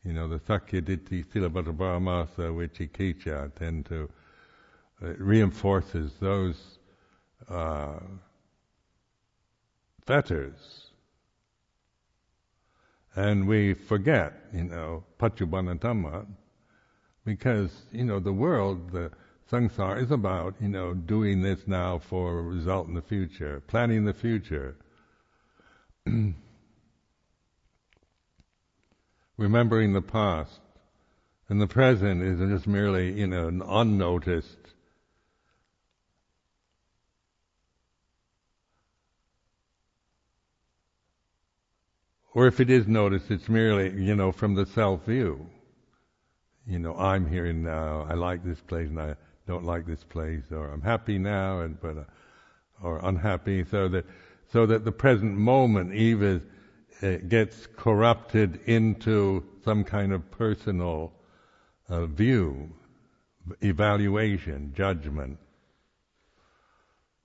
[0.05, 4.07] You know, the Sakya Sakyaditi Silabbata Paramasa Vicikiccha tend to
[5.03, 6.77] uh, reinforces those
[7.49, 7.99] uh,
[10.05, 10.91] fetters.
[13.15, 16.27] And we forget, you know, Paccuppanna Dhamma,
[17.25, 19.11] because you know the world, the
[19.51, 24.05] samsara is about you know doing this now for a result in the future, planning
[24.05, 24.75] the future,
[29.37, 30.59] remembering the past,
[31.49, 34.57] and the present is just merely you know an unnoticed.
[42.33, 45.47] Or if it is noticed, it's merely, you know, from the self view
[46.67, 48.07] you know, I'm here now.
[48.09, 49.15] I like this place and I
[49.47, 52.03] don't like this place, or I'm happy now and but, uh,
[52.81, 53.63] or unhappy.
[53.69, 54.05] So that
[54.51, 56.41] so that the present moment even
[57.01, 61.13] uh, gets corrupted into some kind of personal
[61.89, 62.69] uh, view,
[63.61, 65.37] evaluation, judgment,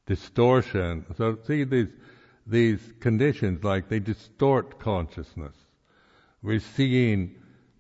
[0.06, 1.04] distortion.
[1.16, 1.88] So see these
[2.46, 5.54] these conditions like they distort consciousness.
[6.42, 7.36] We're seeing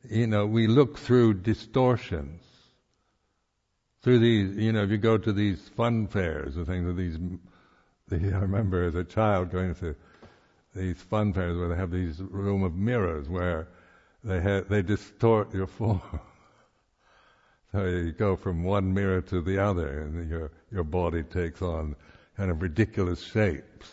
[0.08, 2.42] you know, we look through distortions.
[4.02, 7.18] Through these, you know, if you go to these fun fairs or things, these,
[8.32, 9.94] I remember as a child going to
[10.74, 13.68] these fun fairs where they have these room of mirrors where
[14.22, 16.00] they have, they distort your form.
[17.72, 21.96] so you go from one mirror to the other, and your your body takes on
[22.36, 23.90] kind of ridiculous shapes.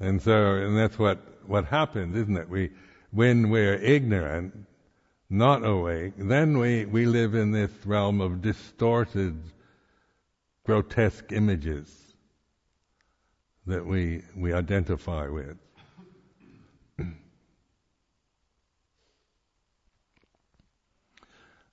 [0.00, 2.48] And so, and that's what what happens, isn't it?
[2.48, 2.70] We,
[3.10, 4.66] when we're ignorant,
[5.28, 9.42] not awake, then we, we live in this realm of distorted,
[10.64, 12.01] grotesque images
[13.66, 15.56] that we, we identify with.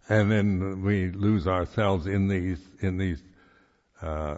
[0.09, 3.21] and then we lose ourselves in these in these
[4.01, 4.37] uh,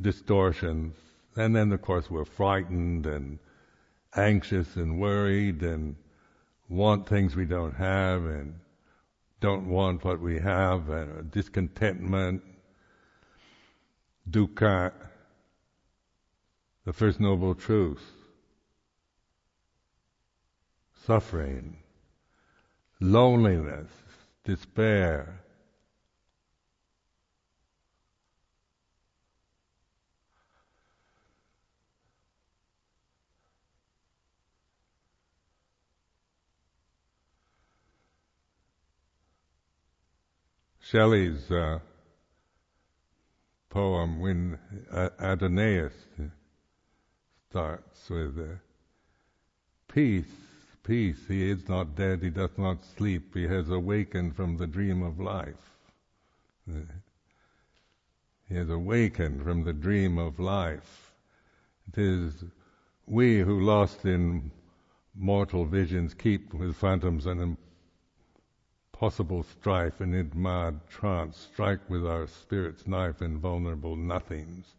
[0.00, 0.96] distortions,
[1.36, 3.38] and then of course we're frightened and
[4.16, 5.94] anxious and worried and
[6.68, 8.54] want things we don't have and
[9.40, 12.42] don't want what we have and discontentment,
[14.30, 14.92] dukkha,
[16.90, 18.02] the first noble truth,
[21.06, 21.76] suffering,
[22.98, 23.86] loneliness,
[24.42, 25.40] despair,
[40.80, 41.78] Shelley's uh,
[43.68, 44.58] poem when
[44.92, 45.92] Adonais
[47.50, 48.54] starts with uh,
[49.92, 50.32] peace,
[50.84, 51.18] peace.
[51.26, 52.22] He is not dead.
[52.22, 53.34] He does not sleep.
[53.34, 55.78] He has awakened from the dream of life.
[58.48, 61.12] He has awakened from the dream of life.
[61.88, 62.44] It is
[63.06, 64.52] we who lost in
[65.16, 67.56] mortal visions keep with phantoms and
[68.92, 74.76] impossible strife and in mad trance strike with our spirit's knife invulnerable nothings.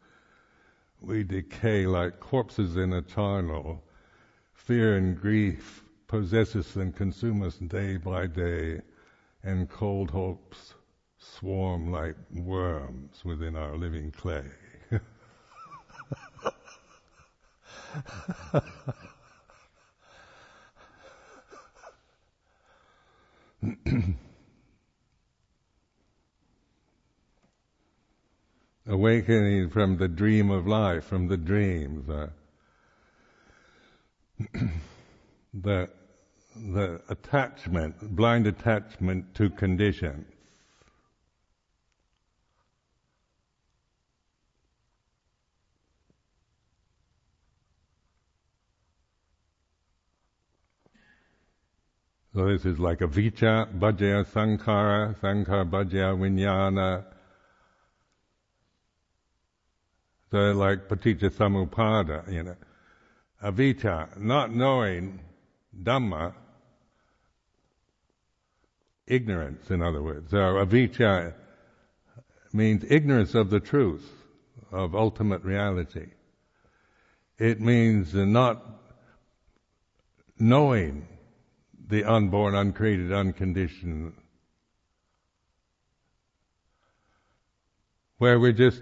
[1.01, 3.83] We decay like corpses in a charnel.
[4.53, 8.81] Fear and grief possess us and consume us day by day,
[9.43, 10.75] and cold hopes
[11.17, 14.45] swarm like worms within our living clay.
[28.87, 32.31] Awakening from the dream of life, from the dream, the,
[35.53, 35.89] the,
[36.55, 40.25] the attachment, blind attachment to conditions.
[52.33, 57.03] So this is like a avijja, paccaya, sankhara, sankhara, paccaya, vijnana.
[60.31, 62.55] So like paticca samuppada, you know.
[63.43, 65.19] Avijja, not knowing
[65.83, 66.33] Dhamma,
[69.07, 70.31] ignorance in other words.
[70.31, 71.33] So avijja
[72.53, 74.09] means ignorance of the truth,
[74.71, 76.07] of ultimate reality.
[77.37, 78.63] It means not
[80.39, 81.07] knowing
[81.87, 84.13] the unborn, uncreated, unconditioned,
[88.17, 88.81] where we're just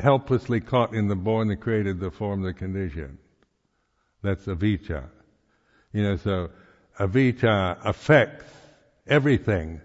[0.00, 3.18] helplessly caught in the born, the created, the form, the condition.
[4.22, 5.04] That's avijja.
[5.92, 6.50] You know, so
[6.98, 8.52] avijja affects
[9.06, 9.80] everything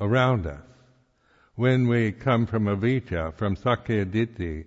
[0.00, 0.60] around us.
[1.56, 4.64] When we come from avijja, from sakkaya ditthi,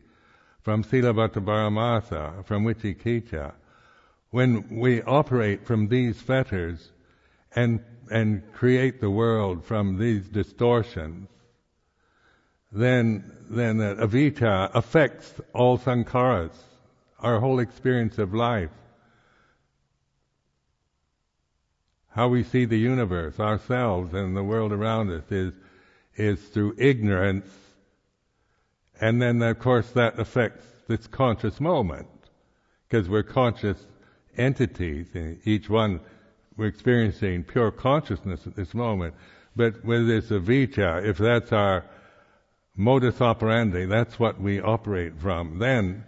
[0.61, 3.53] from silabbata paramasa, from vicikiccha,
[4.32, 6.91] when we operate from these fetters
[7.55, 11.28] and, and create the world from these distortions,
[12.72, 16.55] then, then that avijja affects all sankharas,
[17.20, 18.70] our whole experience of life.
[22.09, 25.53] How we see the universe, ourselves, and the world around us is,
[26.15, 27.47] is through ignorance,
[28.99, 32.07] and then of course that affects this conscious moment,
[32.89, 33.78] because we're conscious
[34.36, 35.99] entities, and each one
[36.57, 39.13] we're experiencing pure consciousness at this moment.
[39.55, 41.86] But with this avijja, if that's our
[42.78, 46.05] modus operandi, that's what we operate from, then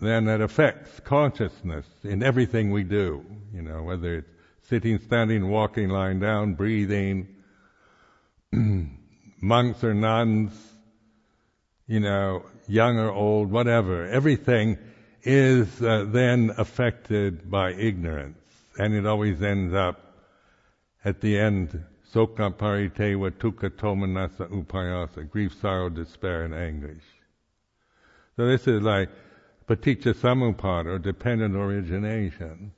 [0.00, 3.24] then that affects consciousness in everything we do.
[3.52, 4.30] You know, whether it's
[4.68, 7.28] sitting, standing, walking, lying down, breathing,
[8.52, 10.52] monks or nuns,
[11.86, 14.06] you know, young or old, whatever.
[14.06, 14.78] Everything
[15.22, 18.38] is uh, then affected by ignorance,
[18.78, 20.00] and it always ends up
[21.04, 27.04] at the end, soka parideva dukkha domanassa upayasa, grief, sorrow, despair, and anguish.
[28.36, 29.10] So this is like
[29.68, 32.72] paticca samuppada, or dependent origination.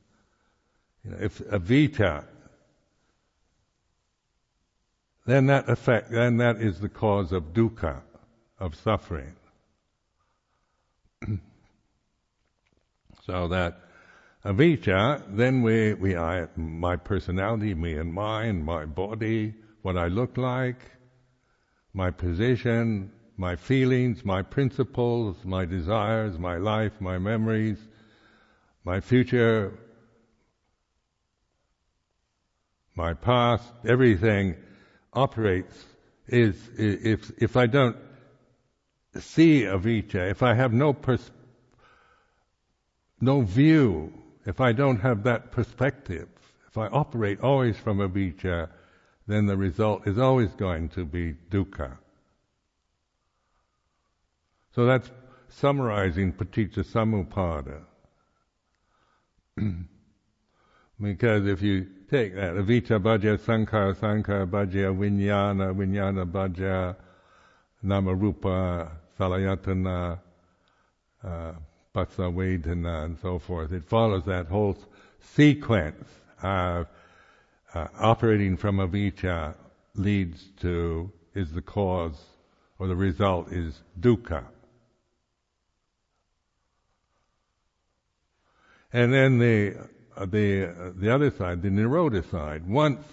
[1.04, 2.24] You know, if avijja,
[5.24, 8.02] then that effect, then that is the cause of dukkha,
[8.58, 9.34] of suffering.
[13.24, 13.78] So that
[14.44, 16.14] avijja, then we, we
[16.56, 20.90] my personality, me and mine, my body, what I look like,
[21.94, 27.78] my position, my feelings, my principles, my desires, my life, my memories,
[28.84, 29.78] my future,
[32.94, 34.56] my past, everything
[35.12, 35.84] operates
[36.26, 37.96] is, if, if I don't
[39.18, 41.38] see avijja, if I have no perspective,
[43.20, 44.12] no view,
[44.46, 46.28] if I don't have that perspective,
[46.68, 48.68] if I operate always from avijja,
[49.26, 51.96] then the result is always going to be dukkha.
[54.74, 55.10] So that's
[55.48, 57.82] summarizing paticca samuppada.
[61.00, 66.96] because if you take that, avijja paccaya sankhara, sankhara paccaya vijnana, vijnana paccaya
[67.84, 70.18] namarupa, salayatana,
[71.22, 71.52] uh,
[71.94, 73.72] Phassa Vedana and so forth.
[73.72, 74.78] It follows that whole
[75.34, 76.08] sequence
[76.42, 76.86] of
[77.74, 79.54] uh, operating from avijja
[79.94, 82.18] leads to, is the cause,
[82.78, 84.44] or the result is dukkha.
[88.92, 89.76] And then the
[90.16, 93.04] uh, the uh, the other side, the nirodha side, once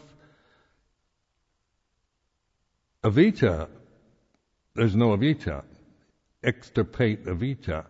[3.04, 3.68] avijja,
[4.74, 5.64] there's no avijja.
[6.44, 7.86] Extirpate avijja.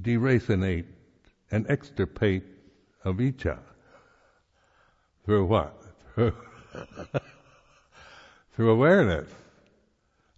[0.00, 0.86] Deracinate
[1.50, 2.44] and extirpate
[3.04, 3.58] avijja.
[5.24, 5.82] Through what?
[6.14, 6.32] Through,
[8.70, 9.28] awareness.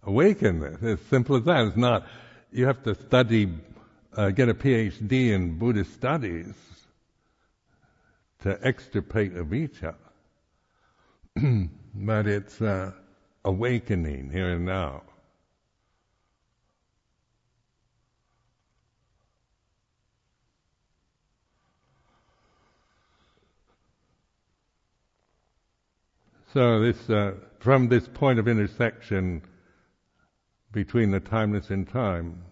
[0.03, 0.81] Awakeness.
[0.81, 1.67] It's simple as that.
[1.67, 2.07] It's not,
[2.51, 3.49] you have to study,
[4.15, 6.53] uh, get a PhD in Buddhist studies
[8.43, 9.95] to extirpate avijja.
[11.93, 12.91] but it's uh,
[13.45, 15.03] awakening here and now.
[26.53, 29.43] So this, uh, from this point of intersection
[30.71, 32.43] between the timeless and time,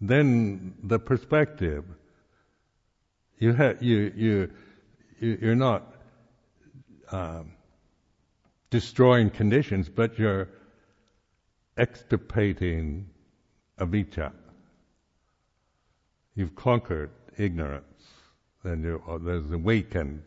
[0.00, 1.84] then the perspective.
[3.38, 4.50] You ha- you you
[5.20, 5.94] you're not
[7.10, 7.52] um,
[8.70, 10.48] destroying conditions, but you're
[11.76, 13.06] extirpating
[13.78, 14.32] avijja.
[16.34, 17.84] You've conquered ignorance.
[18.64, 20.22] and you, uh, there's awakened.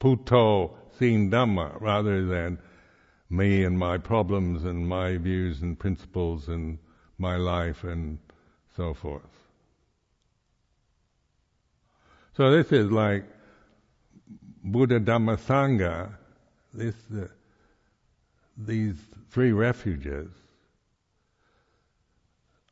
[0.00, 2.58] Buddho seeing Dhamma rather than
[3.28, 6.78] me and my problems and my views and principles and
[7.18, 8.18] my life and
[8.76, 9.22] so forth.
[12.36, 13.24] So this is like
[14.62, 16.12] Buddha Dhamma Sangha,
[16.74, 17.26] this, uh,
[18.56, 18.96] these
[19.30, 20.28] three refuges.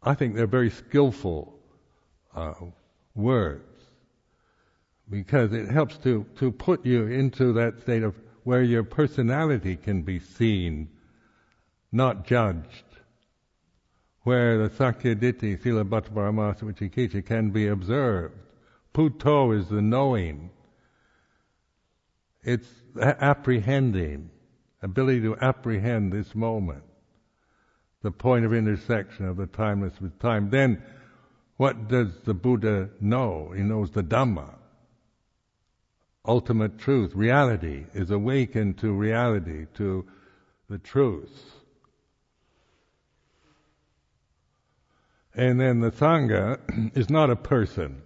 [0.02, 1.58] I think they're very skillful
[2.34, 2.52] uh,
[3.14, 3.73] words
[5.08, 10.02] because it helps to, to put you into that state of where your personality can
[10.02, 10.88] be seen,
[11.92, 12.84] not judged,
[14.22, 18.34] where the Sakkayaditthi, Sila Bhattaparamasa Vicikiccha can be observed.
[18.94, 20.50] Buddho is the knowing.
[22.42, 22.68] It's
[23.00, 24.30] apprehending,
[24.82, 26.84] ability to apprehend this moment,
[28.02, 30.50] the point of intersection of the timeless with time.
[30.50, 30.82] Then,
[31.56, 33.52] what does the Buddha know?
[33.54, 34.54] He knows the Dhamma
[36.26, 40.04] ultimate truth, reality, is awakened to reality, to
[40.68, 41.52] the truth.
[45.34, 46.58] And then the Sangha
[46.96, 48.02] is not a person.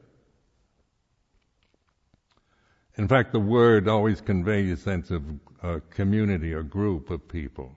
[2.96, 5.22] In fact, the word always conveys a sense of
[5.62, 7.76] uh, a community or group of people.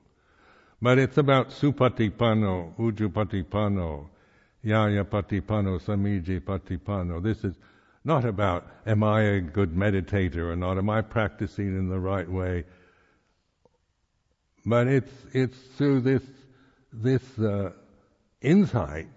[0.81, 4.07] But it's about supatipanno, ujupatipanno,
[4.65, 7.21] ñaya patipanno, samici patipanno.
[7.21, 7.55] This is
[8.03, 10.77] not about, am I a good meditator or not?
[10.77, 12.65] Am I practicing in the right way?
[14.65, 16.23] But it's, it's through this,
[16.91, 17.71] this uh,
[18.41, 19.07] insight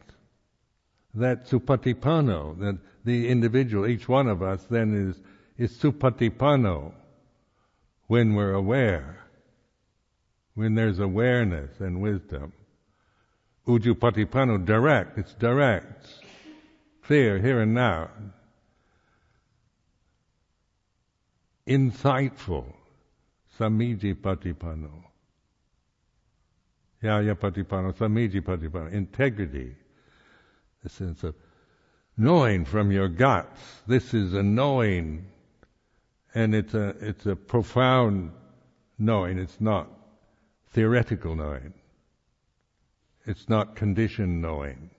[1.15, 6.93] that supatipanno, that the individual, each one of us then is, is supatipanno
[8.07, 9.21] when we're aware,
[10.55, 12.53] when there's awareness and wisdom.
[13.67, 16.07] Ujupatipanno, direct, it's direct,
[17.03, 18.11] clear, here and now,
[21.67, 22.73] insightful,
[23.59, 25.05] samici patipanno.
[27.03, 29.75] Ñaya patipanno, samici patipanno, Integrity.
[30.85, 31.35] A sense of
[32.17, 33.61] knowing from your guts.
[33.87, 35.27] This is a knowing,
[36.35, 38.33] and it's a, it's a profound
[38.99, 39.39] knowing.
[39.39, 39.89] It's not
[40.73, 41.73] theoretical knowing.
[43.27, 44.91] It's not conditioned knowing.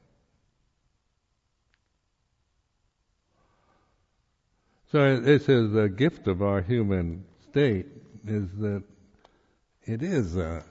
[4.96, 7.88] So this is the gift of our human state
[8.26, 8.82] is that
[9.84, 10.64] it is a,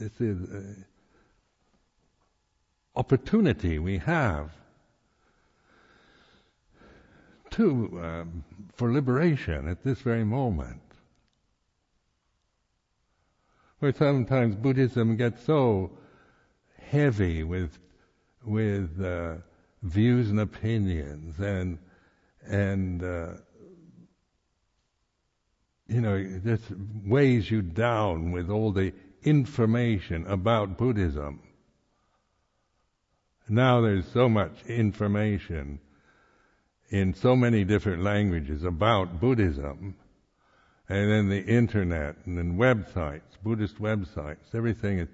[0.00, 0.74] this is a
[2.96, 4.52] opportunity we have
[7.50, 8.42] to um,
[8.72, 10.80] for liberation at this very moment.
[13.80, 15.90] Where sometimes Buddhism gets so
[16.80, 17.78] heavy with
[18.46, 19.34] with uh,
[19.82, 21.78] views and opinions and
[22.46, 23.34] and uh,
[25.88, 26.64] you know just
[27.04, 31.40] weighs you down with all the information about Buddhism.
[33.48, 35.80] Now there's so much information
[36.90, 39.94] in so many different languages about Buddhism,
[40.88, 45.08] and then the internet and then websites, Buddhist websites, everything is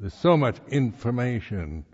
[0.00, 1.84] there's so much information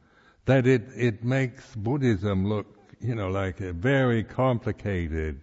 [0.45, 2.67] that it, it makes Buddhism look
[3.01, 5.41] you know, like a very complicated,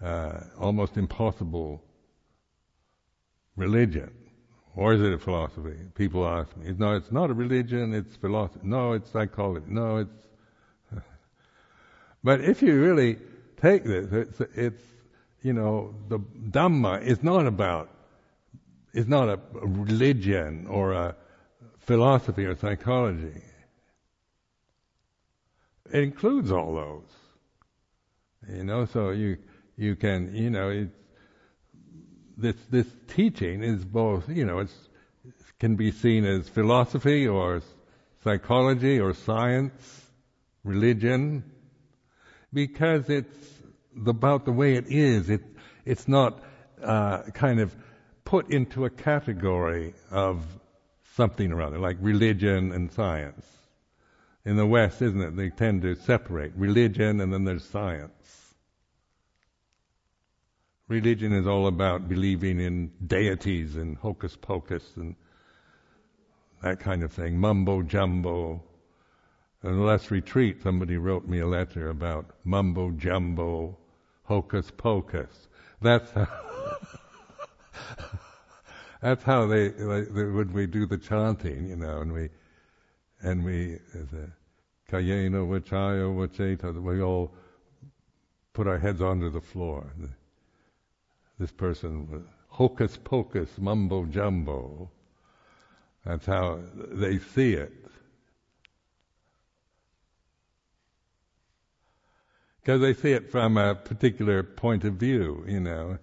[0.00, 1.82] uh, almost impossible
[3.56, 4.10] religion.
[4.74, 5.76] Or is it a philosophy?
[5.94, 6.72] People ask me.
[6.78, 8.60] No, it's not a religion, it's philosophy.
[8.62, 9.66] No, it's psychology.
[9.68, 10.26] No, it's.
[12.24, 13.18] but if you really
[13.60, 14.82] take this, it's, it's,
[15.42, 17.90] you know, the Dhamma is not about,
[18.94, 21.16] it's not a religion or a
[21.80, 23.42] philosophy or psychology.
[25.92, 28.56] It includes all those.
[28.56, 29.36] You know, so you
[29.76, 30.96] you can, you know, it's
[32.36, 34.74] this this teaching is both, you know, it's
[35.58, 37.62] can be seen as philosophy or
[38.24, 40.10] psychology or science,
[40.64, 41.44] religion,
[42.52, 43.48] because it's
[44.06, 45.30] about the way it is.
[45.30, 45.42] It
[45.84, 46.42] it's not
[46.82, 47.76] uh, kind of
[48.24, 50.44] put into a category of
[51.14, 53.46] something or other, like religion and science.
[54.44, 55.36] In the West, isn't it?
[55.36, 58.54] They tend to separate religion and then there's science.
[60.88, 65.14] Religion is all about believing in deities and hocus pocus and
[66.62, 68.62] that kind of thing, mumbo jumbo.
[69.64, 73.78] In the last retreat, somebody wrote me a letter about mumbo jumbo,
[74.24, 75.48] hocus pocus.
[75.80, 76.28] That's how
[79.00, 82.28] that's how they, they, they, when we do the chanting, you know, and we
[83.22, 84.30] and we the
[84.90, 87.32] kayena vachaya vacheta, we all
[88.52, 89.86] put our heads onto the floor.
[91.38, 94.90] This person, hocus pocus, mumbo jumbo.
[96.04, 97.72] That's how they see it.
[102.60, 105.98] Because they see it from a particular point of view, you know.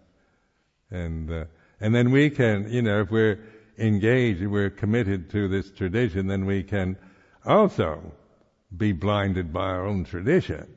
[0.91, 1.45] And, uh,
[1.79, 3.39] and then we can, you know, if we're
[3.77, 6.97] engaged, if we're committed to this tradition, then we can
[7.45, 8.13] also
[8.75, 10.67] be blinded by our own tradition.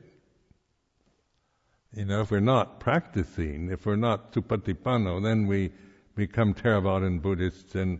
[1.95, 5.71] You know, if we're not practicing, if we're not supatipanno, then we
[6.15, 7.99] become Theravadan Buddhists, and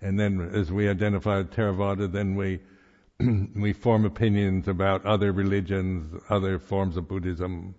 [0.00, 2.60] and then as we identify with Theravada, then we
[3.54, 7.74] we form opinions about other religions, other forms of Buddhism.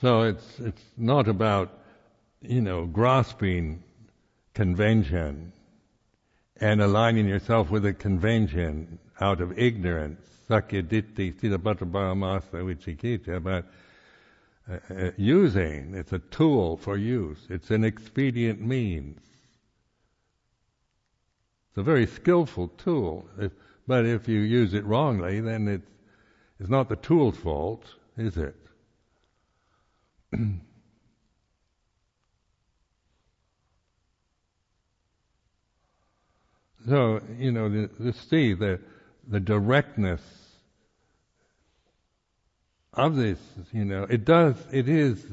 [0.00, 1.78] So it's it's not about
[2.42, 3.83] you know grasping
[4.54, 5.52] convention
[6.60, 13.66] and aligning yourself with a convention out of ignorance, sakkaya ditthi, silabbata paramasa vicikiccha, but
[14.70, 19.20] uh, uh, using, it's a tool for use, it's an expedient means.
[21.70, 23.52] It's a very skillful tool, if,
[23.86, 25.90] but if you use it wrongly, then it's,
[26.60, 27.84] it's not the tool's fault,
[28.16, 28.56] is it?
[36.88, 38.80] So, you know, the, the see the,
[39.26, 40.22] the directness
[42.92, 43.38] of this,
[43.72, 45.24] you know, it does, it is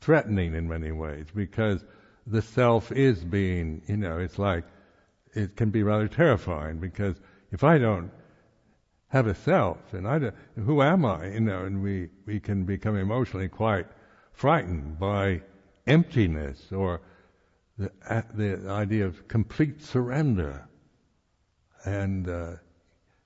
[0.00, 1.84] threatening in many ways because
[2.26, 4.64] the self is being, you know, it's like,
[5.34, 7.16] it can be rather terrifying because
[7.52, 8.10] if I don't
[9.08, 12.64] have a self and I don't, who am I, you know, and we, we can
[12.64, 13.86] become emotionally quite
[14.32, 15.42] frightened by
[15.86, 17.00] emptiness or
[17.78, 17.90] the,
[18.34, 20.67] the idea of complete surrender.
[21.84, 22.52] And, uh,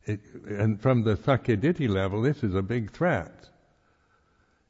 [0.05, 3.49] it, and from the Sakkaya Ditthi level, this is a big threat.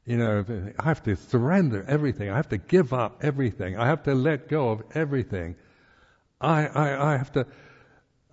[0.05, 0.45] You know,
[0.79, 2.29] I have to surrender everything.
[2.29, 3.77] I have to give up everything.
[3.77, 5.55] I have to let go of everything.
[6.41, 7.47] I, I, I have to,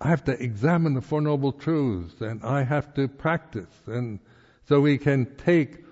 [0.01, 3.73] I have to examine the Four Noble Truths and I have to practice.
[3.85, 4.19] And
[4.67, 5.85] so we can take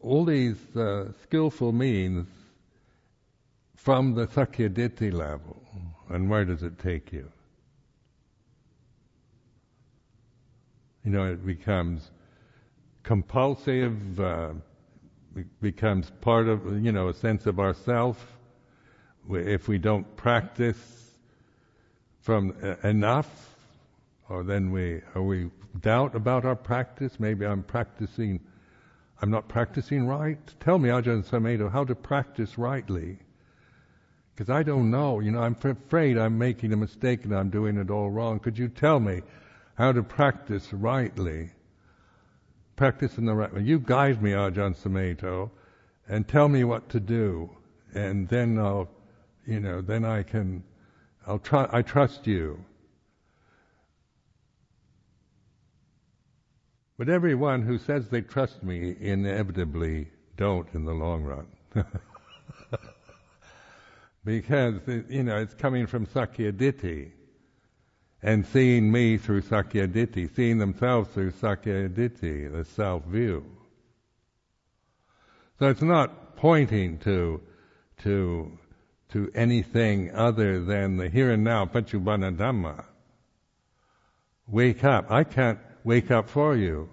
[0.00, 2.26] all these uh, skillful means
[3.76, 5.62] from the Sakkaya Ditthi level.
[6.08, 7.30] And where does it take you?
[11.04, 12.10] You know, it becomes
[13.02, 14.52] compulsive, uh,
[15.60, 18.38] becomes part of, you know, a sense of ourself.
[19.30, 20.78] If we don't practice
[22.20, 23.54] from uh, enough,
[24.30, 25.50] or then we, or we
[25.80, 28.40] doubt about our practice, maybe I'm practicing,
[29.20, 30.38] I'm not practicing right.
[30.60, 33.18] Tell me, Ajahn Sumedho, how to practice rightly.
[34.34, 37.76] Because I don't know, you know, I'm afraid I'm making a mistake and I'm doing
[37.76, 38.40] it all wrong.
[38.40, 39.20] Could you tell me
[39.74, 41.50] how to practice rightly?
[42.76, 43.62] practice in the right way.
[43.62, 45.50] You guide me, Ajahn Sumedho,
[46.08, 47.50] and tell me what to do,
[47.94, 48.88] and then I'll,
[49.46, 50.62] you know, then I can,
[51.26, 51.68] I'll try.
[51.70, 52.64] I trust you.
[56.96, 61.46] But everyone who says they trust me inevitably don't in the long run.
[64.24, 64.74] because,
[65.08, 67.10] you know, it's coming from Sakkaya Ditthi
[68.24, 73.44] and seeing me through Sakkaya Ditthi, seeing themselves through Sakkaya Ditthi, the self view.
[75.58, 77.42] So it's not pointing to
[78.02, 78.58] to
[79.10, 82.86] to anything other than the here and now, Paccuppanna Dhamma.
[84.48, 85.10] Wake up.
[85.10, 86.88] I can't wake up for you.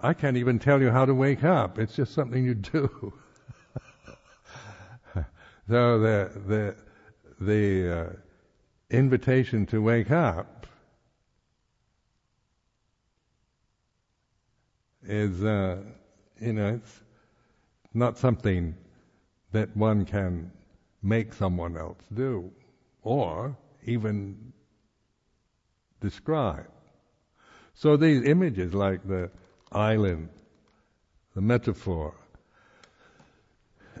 [0.00, 1.78] I can't even tell you how to wake up.
[1.78, 3.12] It's just something you do.
[5.68, 6.74] so the the
[7.40, 8.12] the uh,
[8.90, 10.66] invitation to wake up
[15.02, 15.82] is, uh,
[16.40, 17.02] You know, it's
[17.92, 18.74] not something
[19.52, 20.50] that one can
[21.02, 22.50] make someone else do
[23.02, 24.52] or even
[26.00, 26.70] describe.
[27.74, 29.30] So these images like the
[29.72, 30.30] island,
[31.34, 32.14] the metaphor,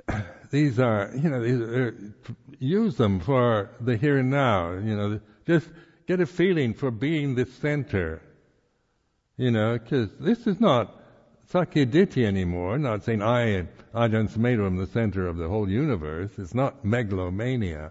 [0.50, 2.14] these are, you know, these are,
[2.58, 5.68] use them for the here and now, you know, just
[6.06, 8.22] get a feeling for being the center,
[9.36, 10.96] you know, because this is not
[11.52, 16.30] Sakkaya Ditthi anymore, not saying I, Ajahn Sumedho, am the center of the whole universe.
[16.38, 17.90] It's not megalomania.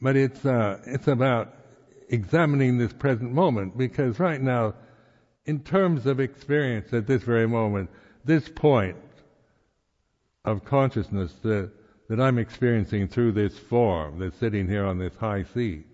[0.00, 1.54] But it's, uh, it's about
[2.08, 4.74] examining this present moment because right now,
[5.46, 7.90] in terms of experience at this very moment,
[8.24, 8.96] this point
[10.44, 11.70] of consciousness that,
[12.08, 15.86] that I'm experiencing through this form that's sitting here on this high seat,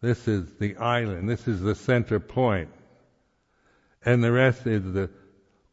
[0.00, 2.70] this is the island, this is the center point.
[4.04, 5.10] and the rest is the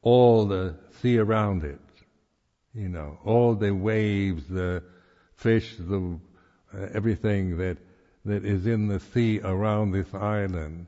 [0.01, 1.79] all the sea around it.
[2.73, 4.83] You know, all the waves, the
[5.35, 6.19] fish, the
[6.73, 7.77] uh, everything that
[8.25, 10.87] that is in the sea around this island.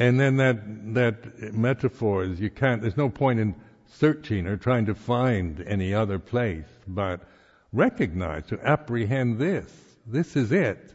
[0.00, 2.82] And then that that metaphor is you can't.
[2.82, 3.54] There's no point in
[3.86, 7.20] searching or trying to find any other place, but
[7.72, 9.70] recognize to apprehend this
[10.06, 10.92] this is it.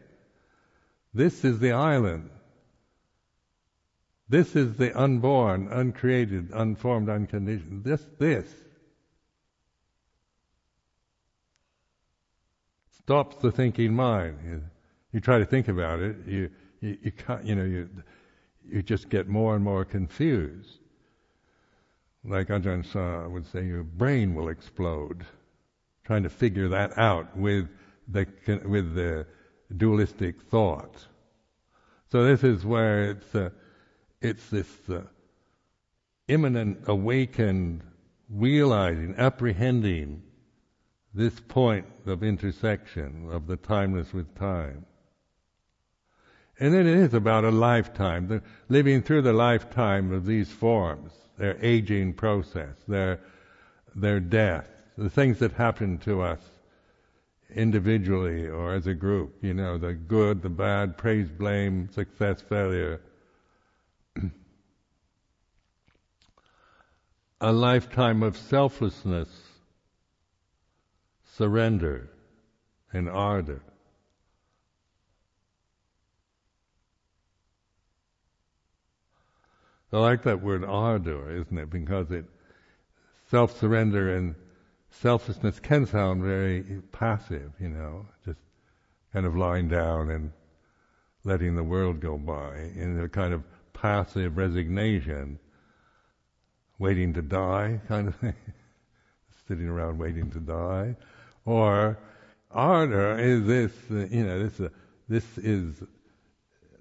[1.13, 2.29] This is the island.
[4.27, 7.83] This is the unborn, uncreated, unformed, unconditioned.
[7.83, 8.51] This, this.
[12.97, 14.39] Stops the thinking mind.
[14.43, 14.63] You,
[15.13, 16.49] you try to think about it, you,
[16.81, 17.89] you, you can't, you know, you,
[18.69, 20.79] you just get more and more confused.
[22.23, 25.25] Like Ajahn Chah would say, your brain will explode.
[26.03, 27.67] Trying to figure that out with
[28.07, 28.27] the,
[28.65, 29.25] with the
[29.75, 31.05] dualistic thought.
[32.11, 33.49] So this is where it's uh,
[34.21, 35.01] it's this uh,
[36.27, 37.81] immanent awakened
[38.29, 40.23] realizing, apprehending
[41.13, 44.85] this point of intersection of the timeless with time.
[46.59, 51.11] And then it is about a lifetime, the, living through the lifetime of these forms,
[51.37, 53.19] their aging process, their
[53.95, 56.39] their death, the things that happen to us
[57.53, 62.99] individually or as a group, you know, the good, the bad, praise, blame, success, failure.
[67.41, 69.29] a lifetime of selflessness,
[71.37, 72.09] surrender,
[72.91, 73.61] and ardor.
[79.93, 81.69] I like that word ardor, isn't it?
[81.69, 82.25] Because it
[83.29, 84.35] self surrender and
[84.89, 88.39] selflessness can sound very passive, you know, just
[89.13, 90.31] kind of lying down and
[91.23, 95.39] letting the world go by in a kind of passive resignation,
[96.79, 98.35] waiting to die kind of thing,
[99.47, 100.95] sitting around waiting to die,
[101.45, 101.97] or
[102.51, 103.71] ardor is this,
[104.11, 104.69] you know, this uh,
[105.07, 105.83] this is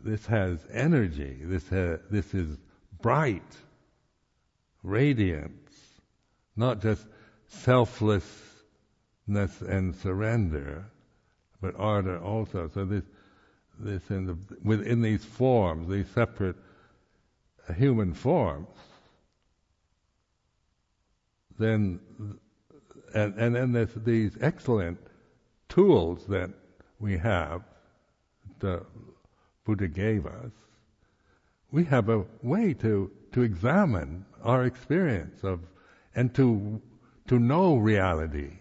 [0.03, 1.39] this has energy.
[1.43, 2.59] This ha- this is
[3.05, 3.59] bright,
[4.83, 5.77] radiance,
[6.57, 7.05] not just
[7.49, 10.87] selflessness and surrender,
[11.61, 12.71] but ardor also.
[12.73, 13.05] So this,
[13.79, 16.57] this in the, within these forms, these separate
[17.77, 18.69] human forms,
[21.59, 22.01] then
[23.15, 24.99] and and then there's these excellent
[25.69, 26.49] tools that
[26.99, 27.65] we have,
[28.61, 28.83] the
[29.67, 30.53] Buddha gave us.
[31.75, 35.59] We have a way to to examine our experience of
[36.15, 36.81] and to
[37.27, 38.61] to know reality,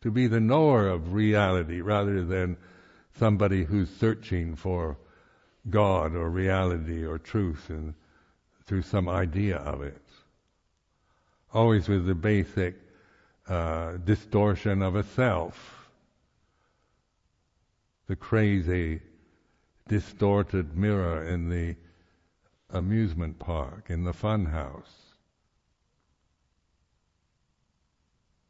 [0.00, 2.56] to be the knower of reality rather than
[3.18, 4.96] somebody who's searching for
[5.68, 7.92] God or reality or truth and
[8.64, 10.00] through some idea of it.
[11.52, 12.76] Always with the basic
[13.46, 15.90] uh, distortion of a self,
[18.06, 19.02] the crazy,
[19.86, 21.76] distorted mirror in the
[22.70, 25.03] amusement park, in the fun house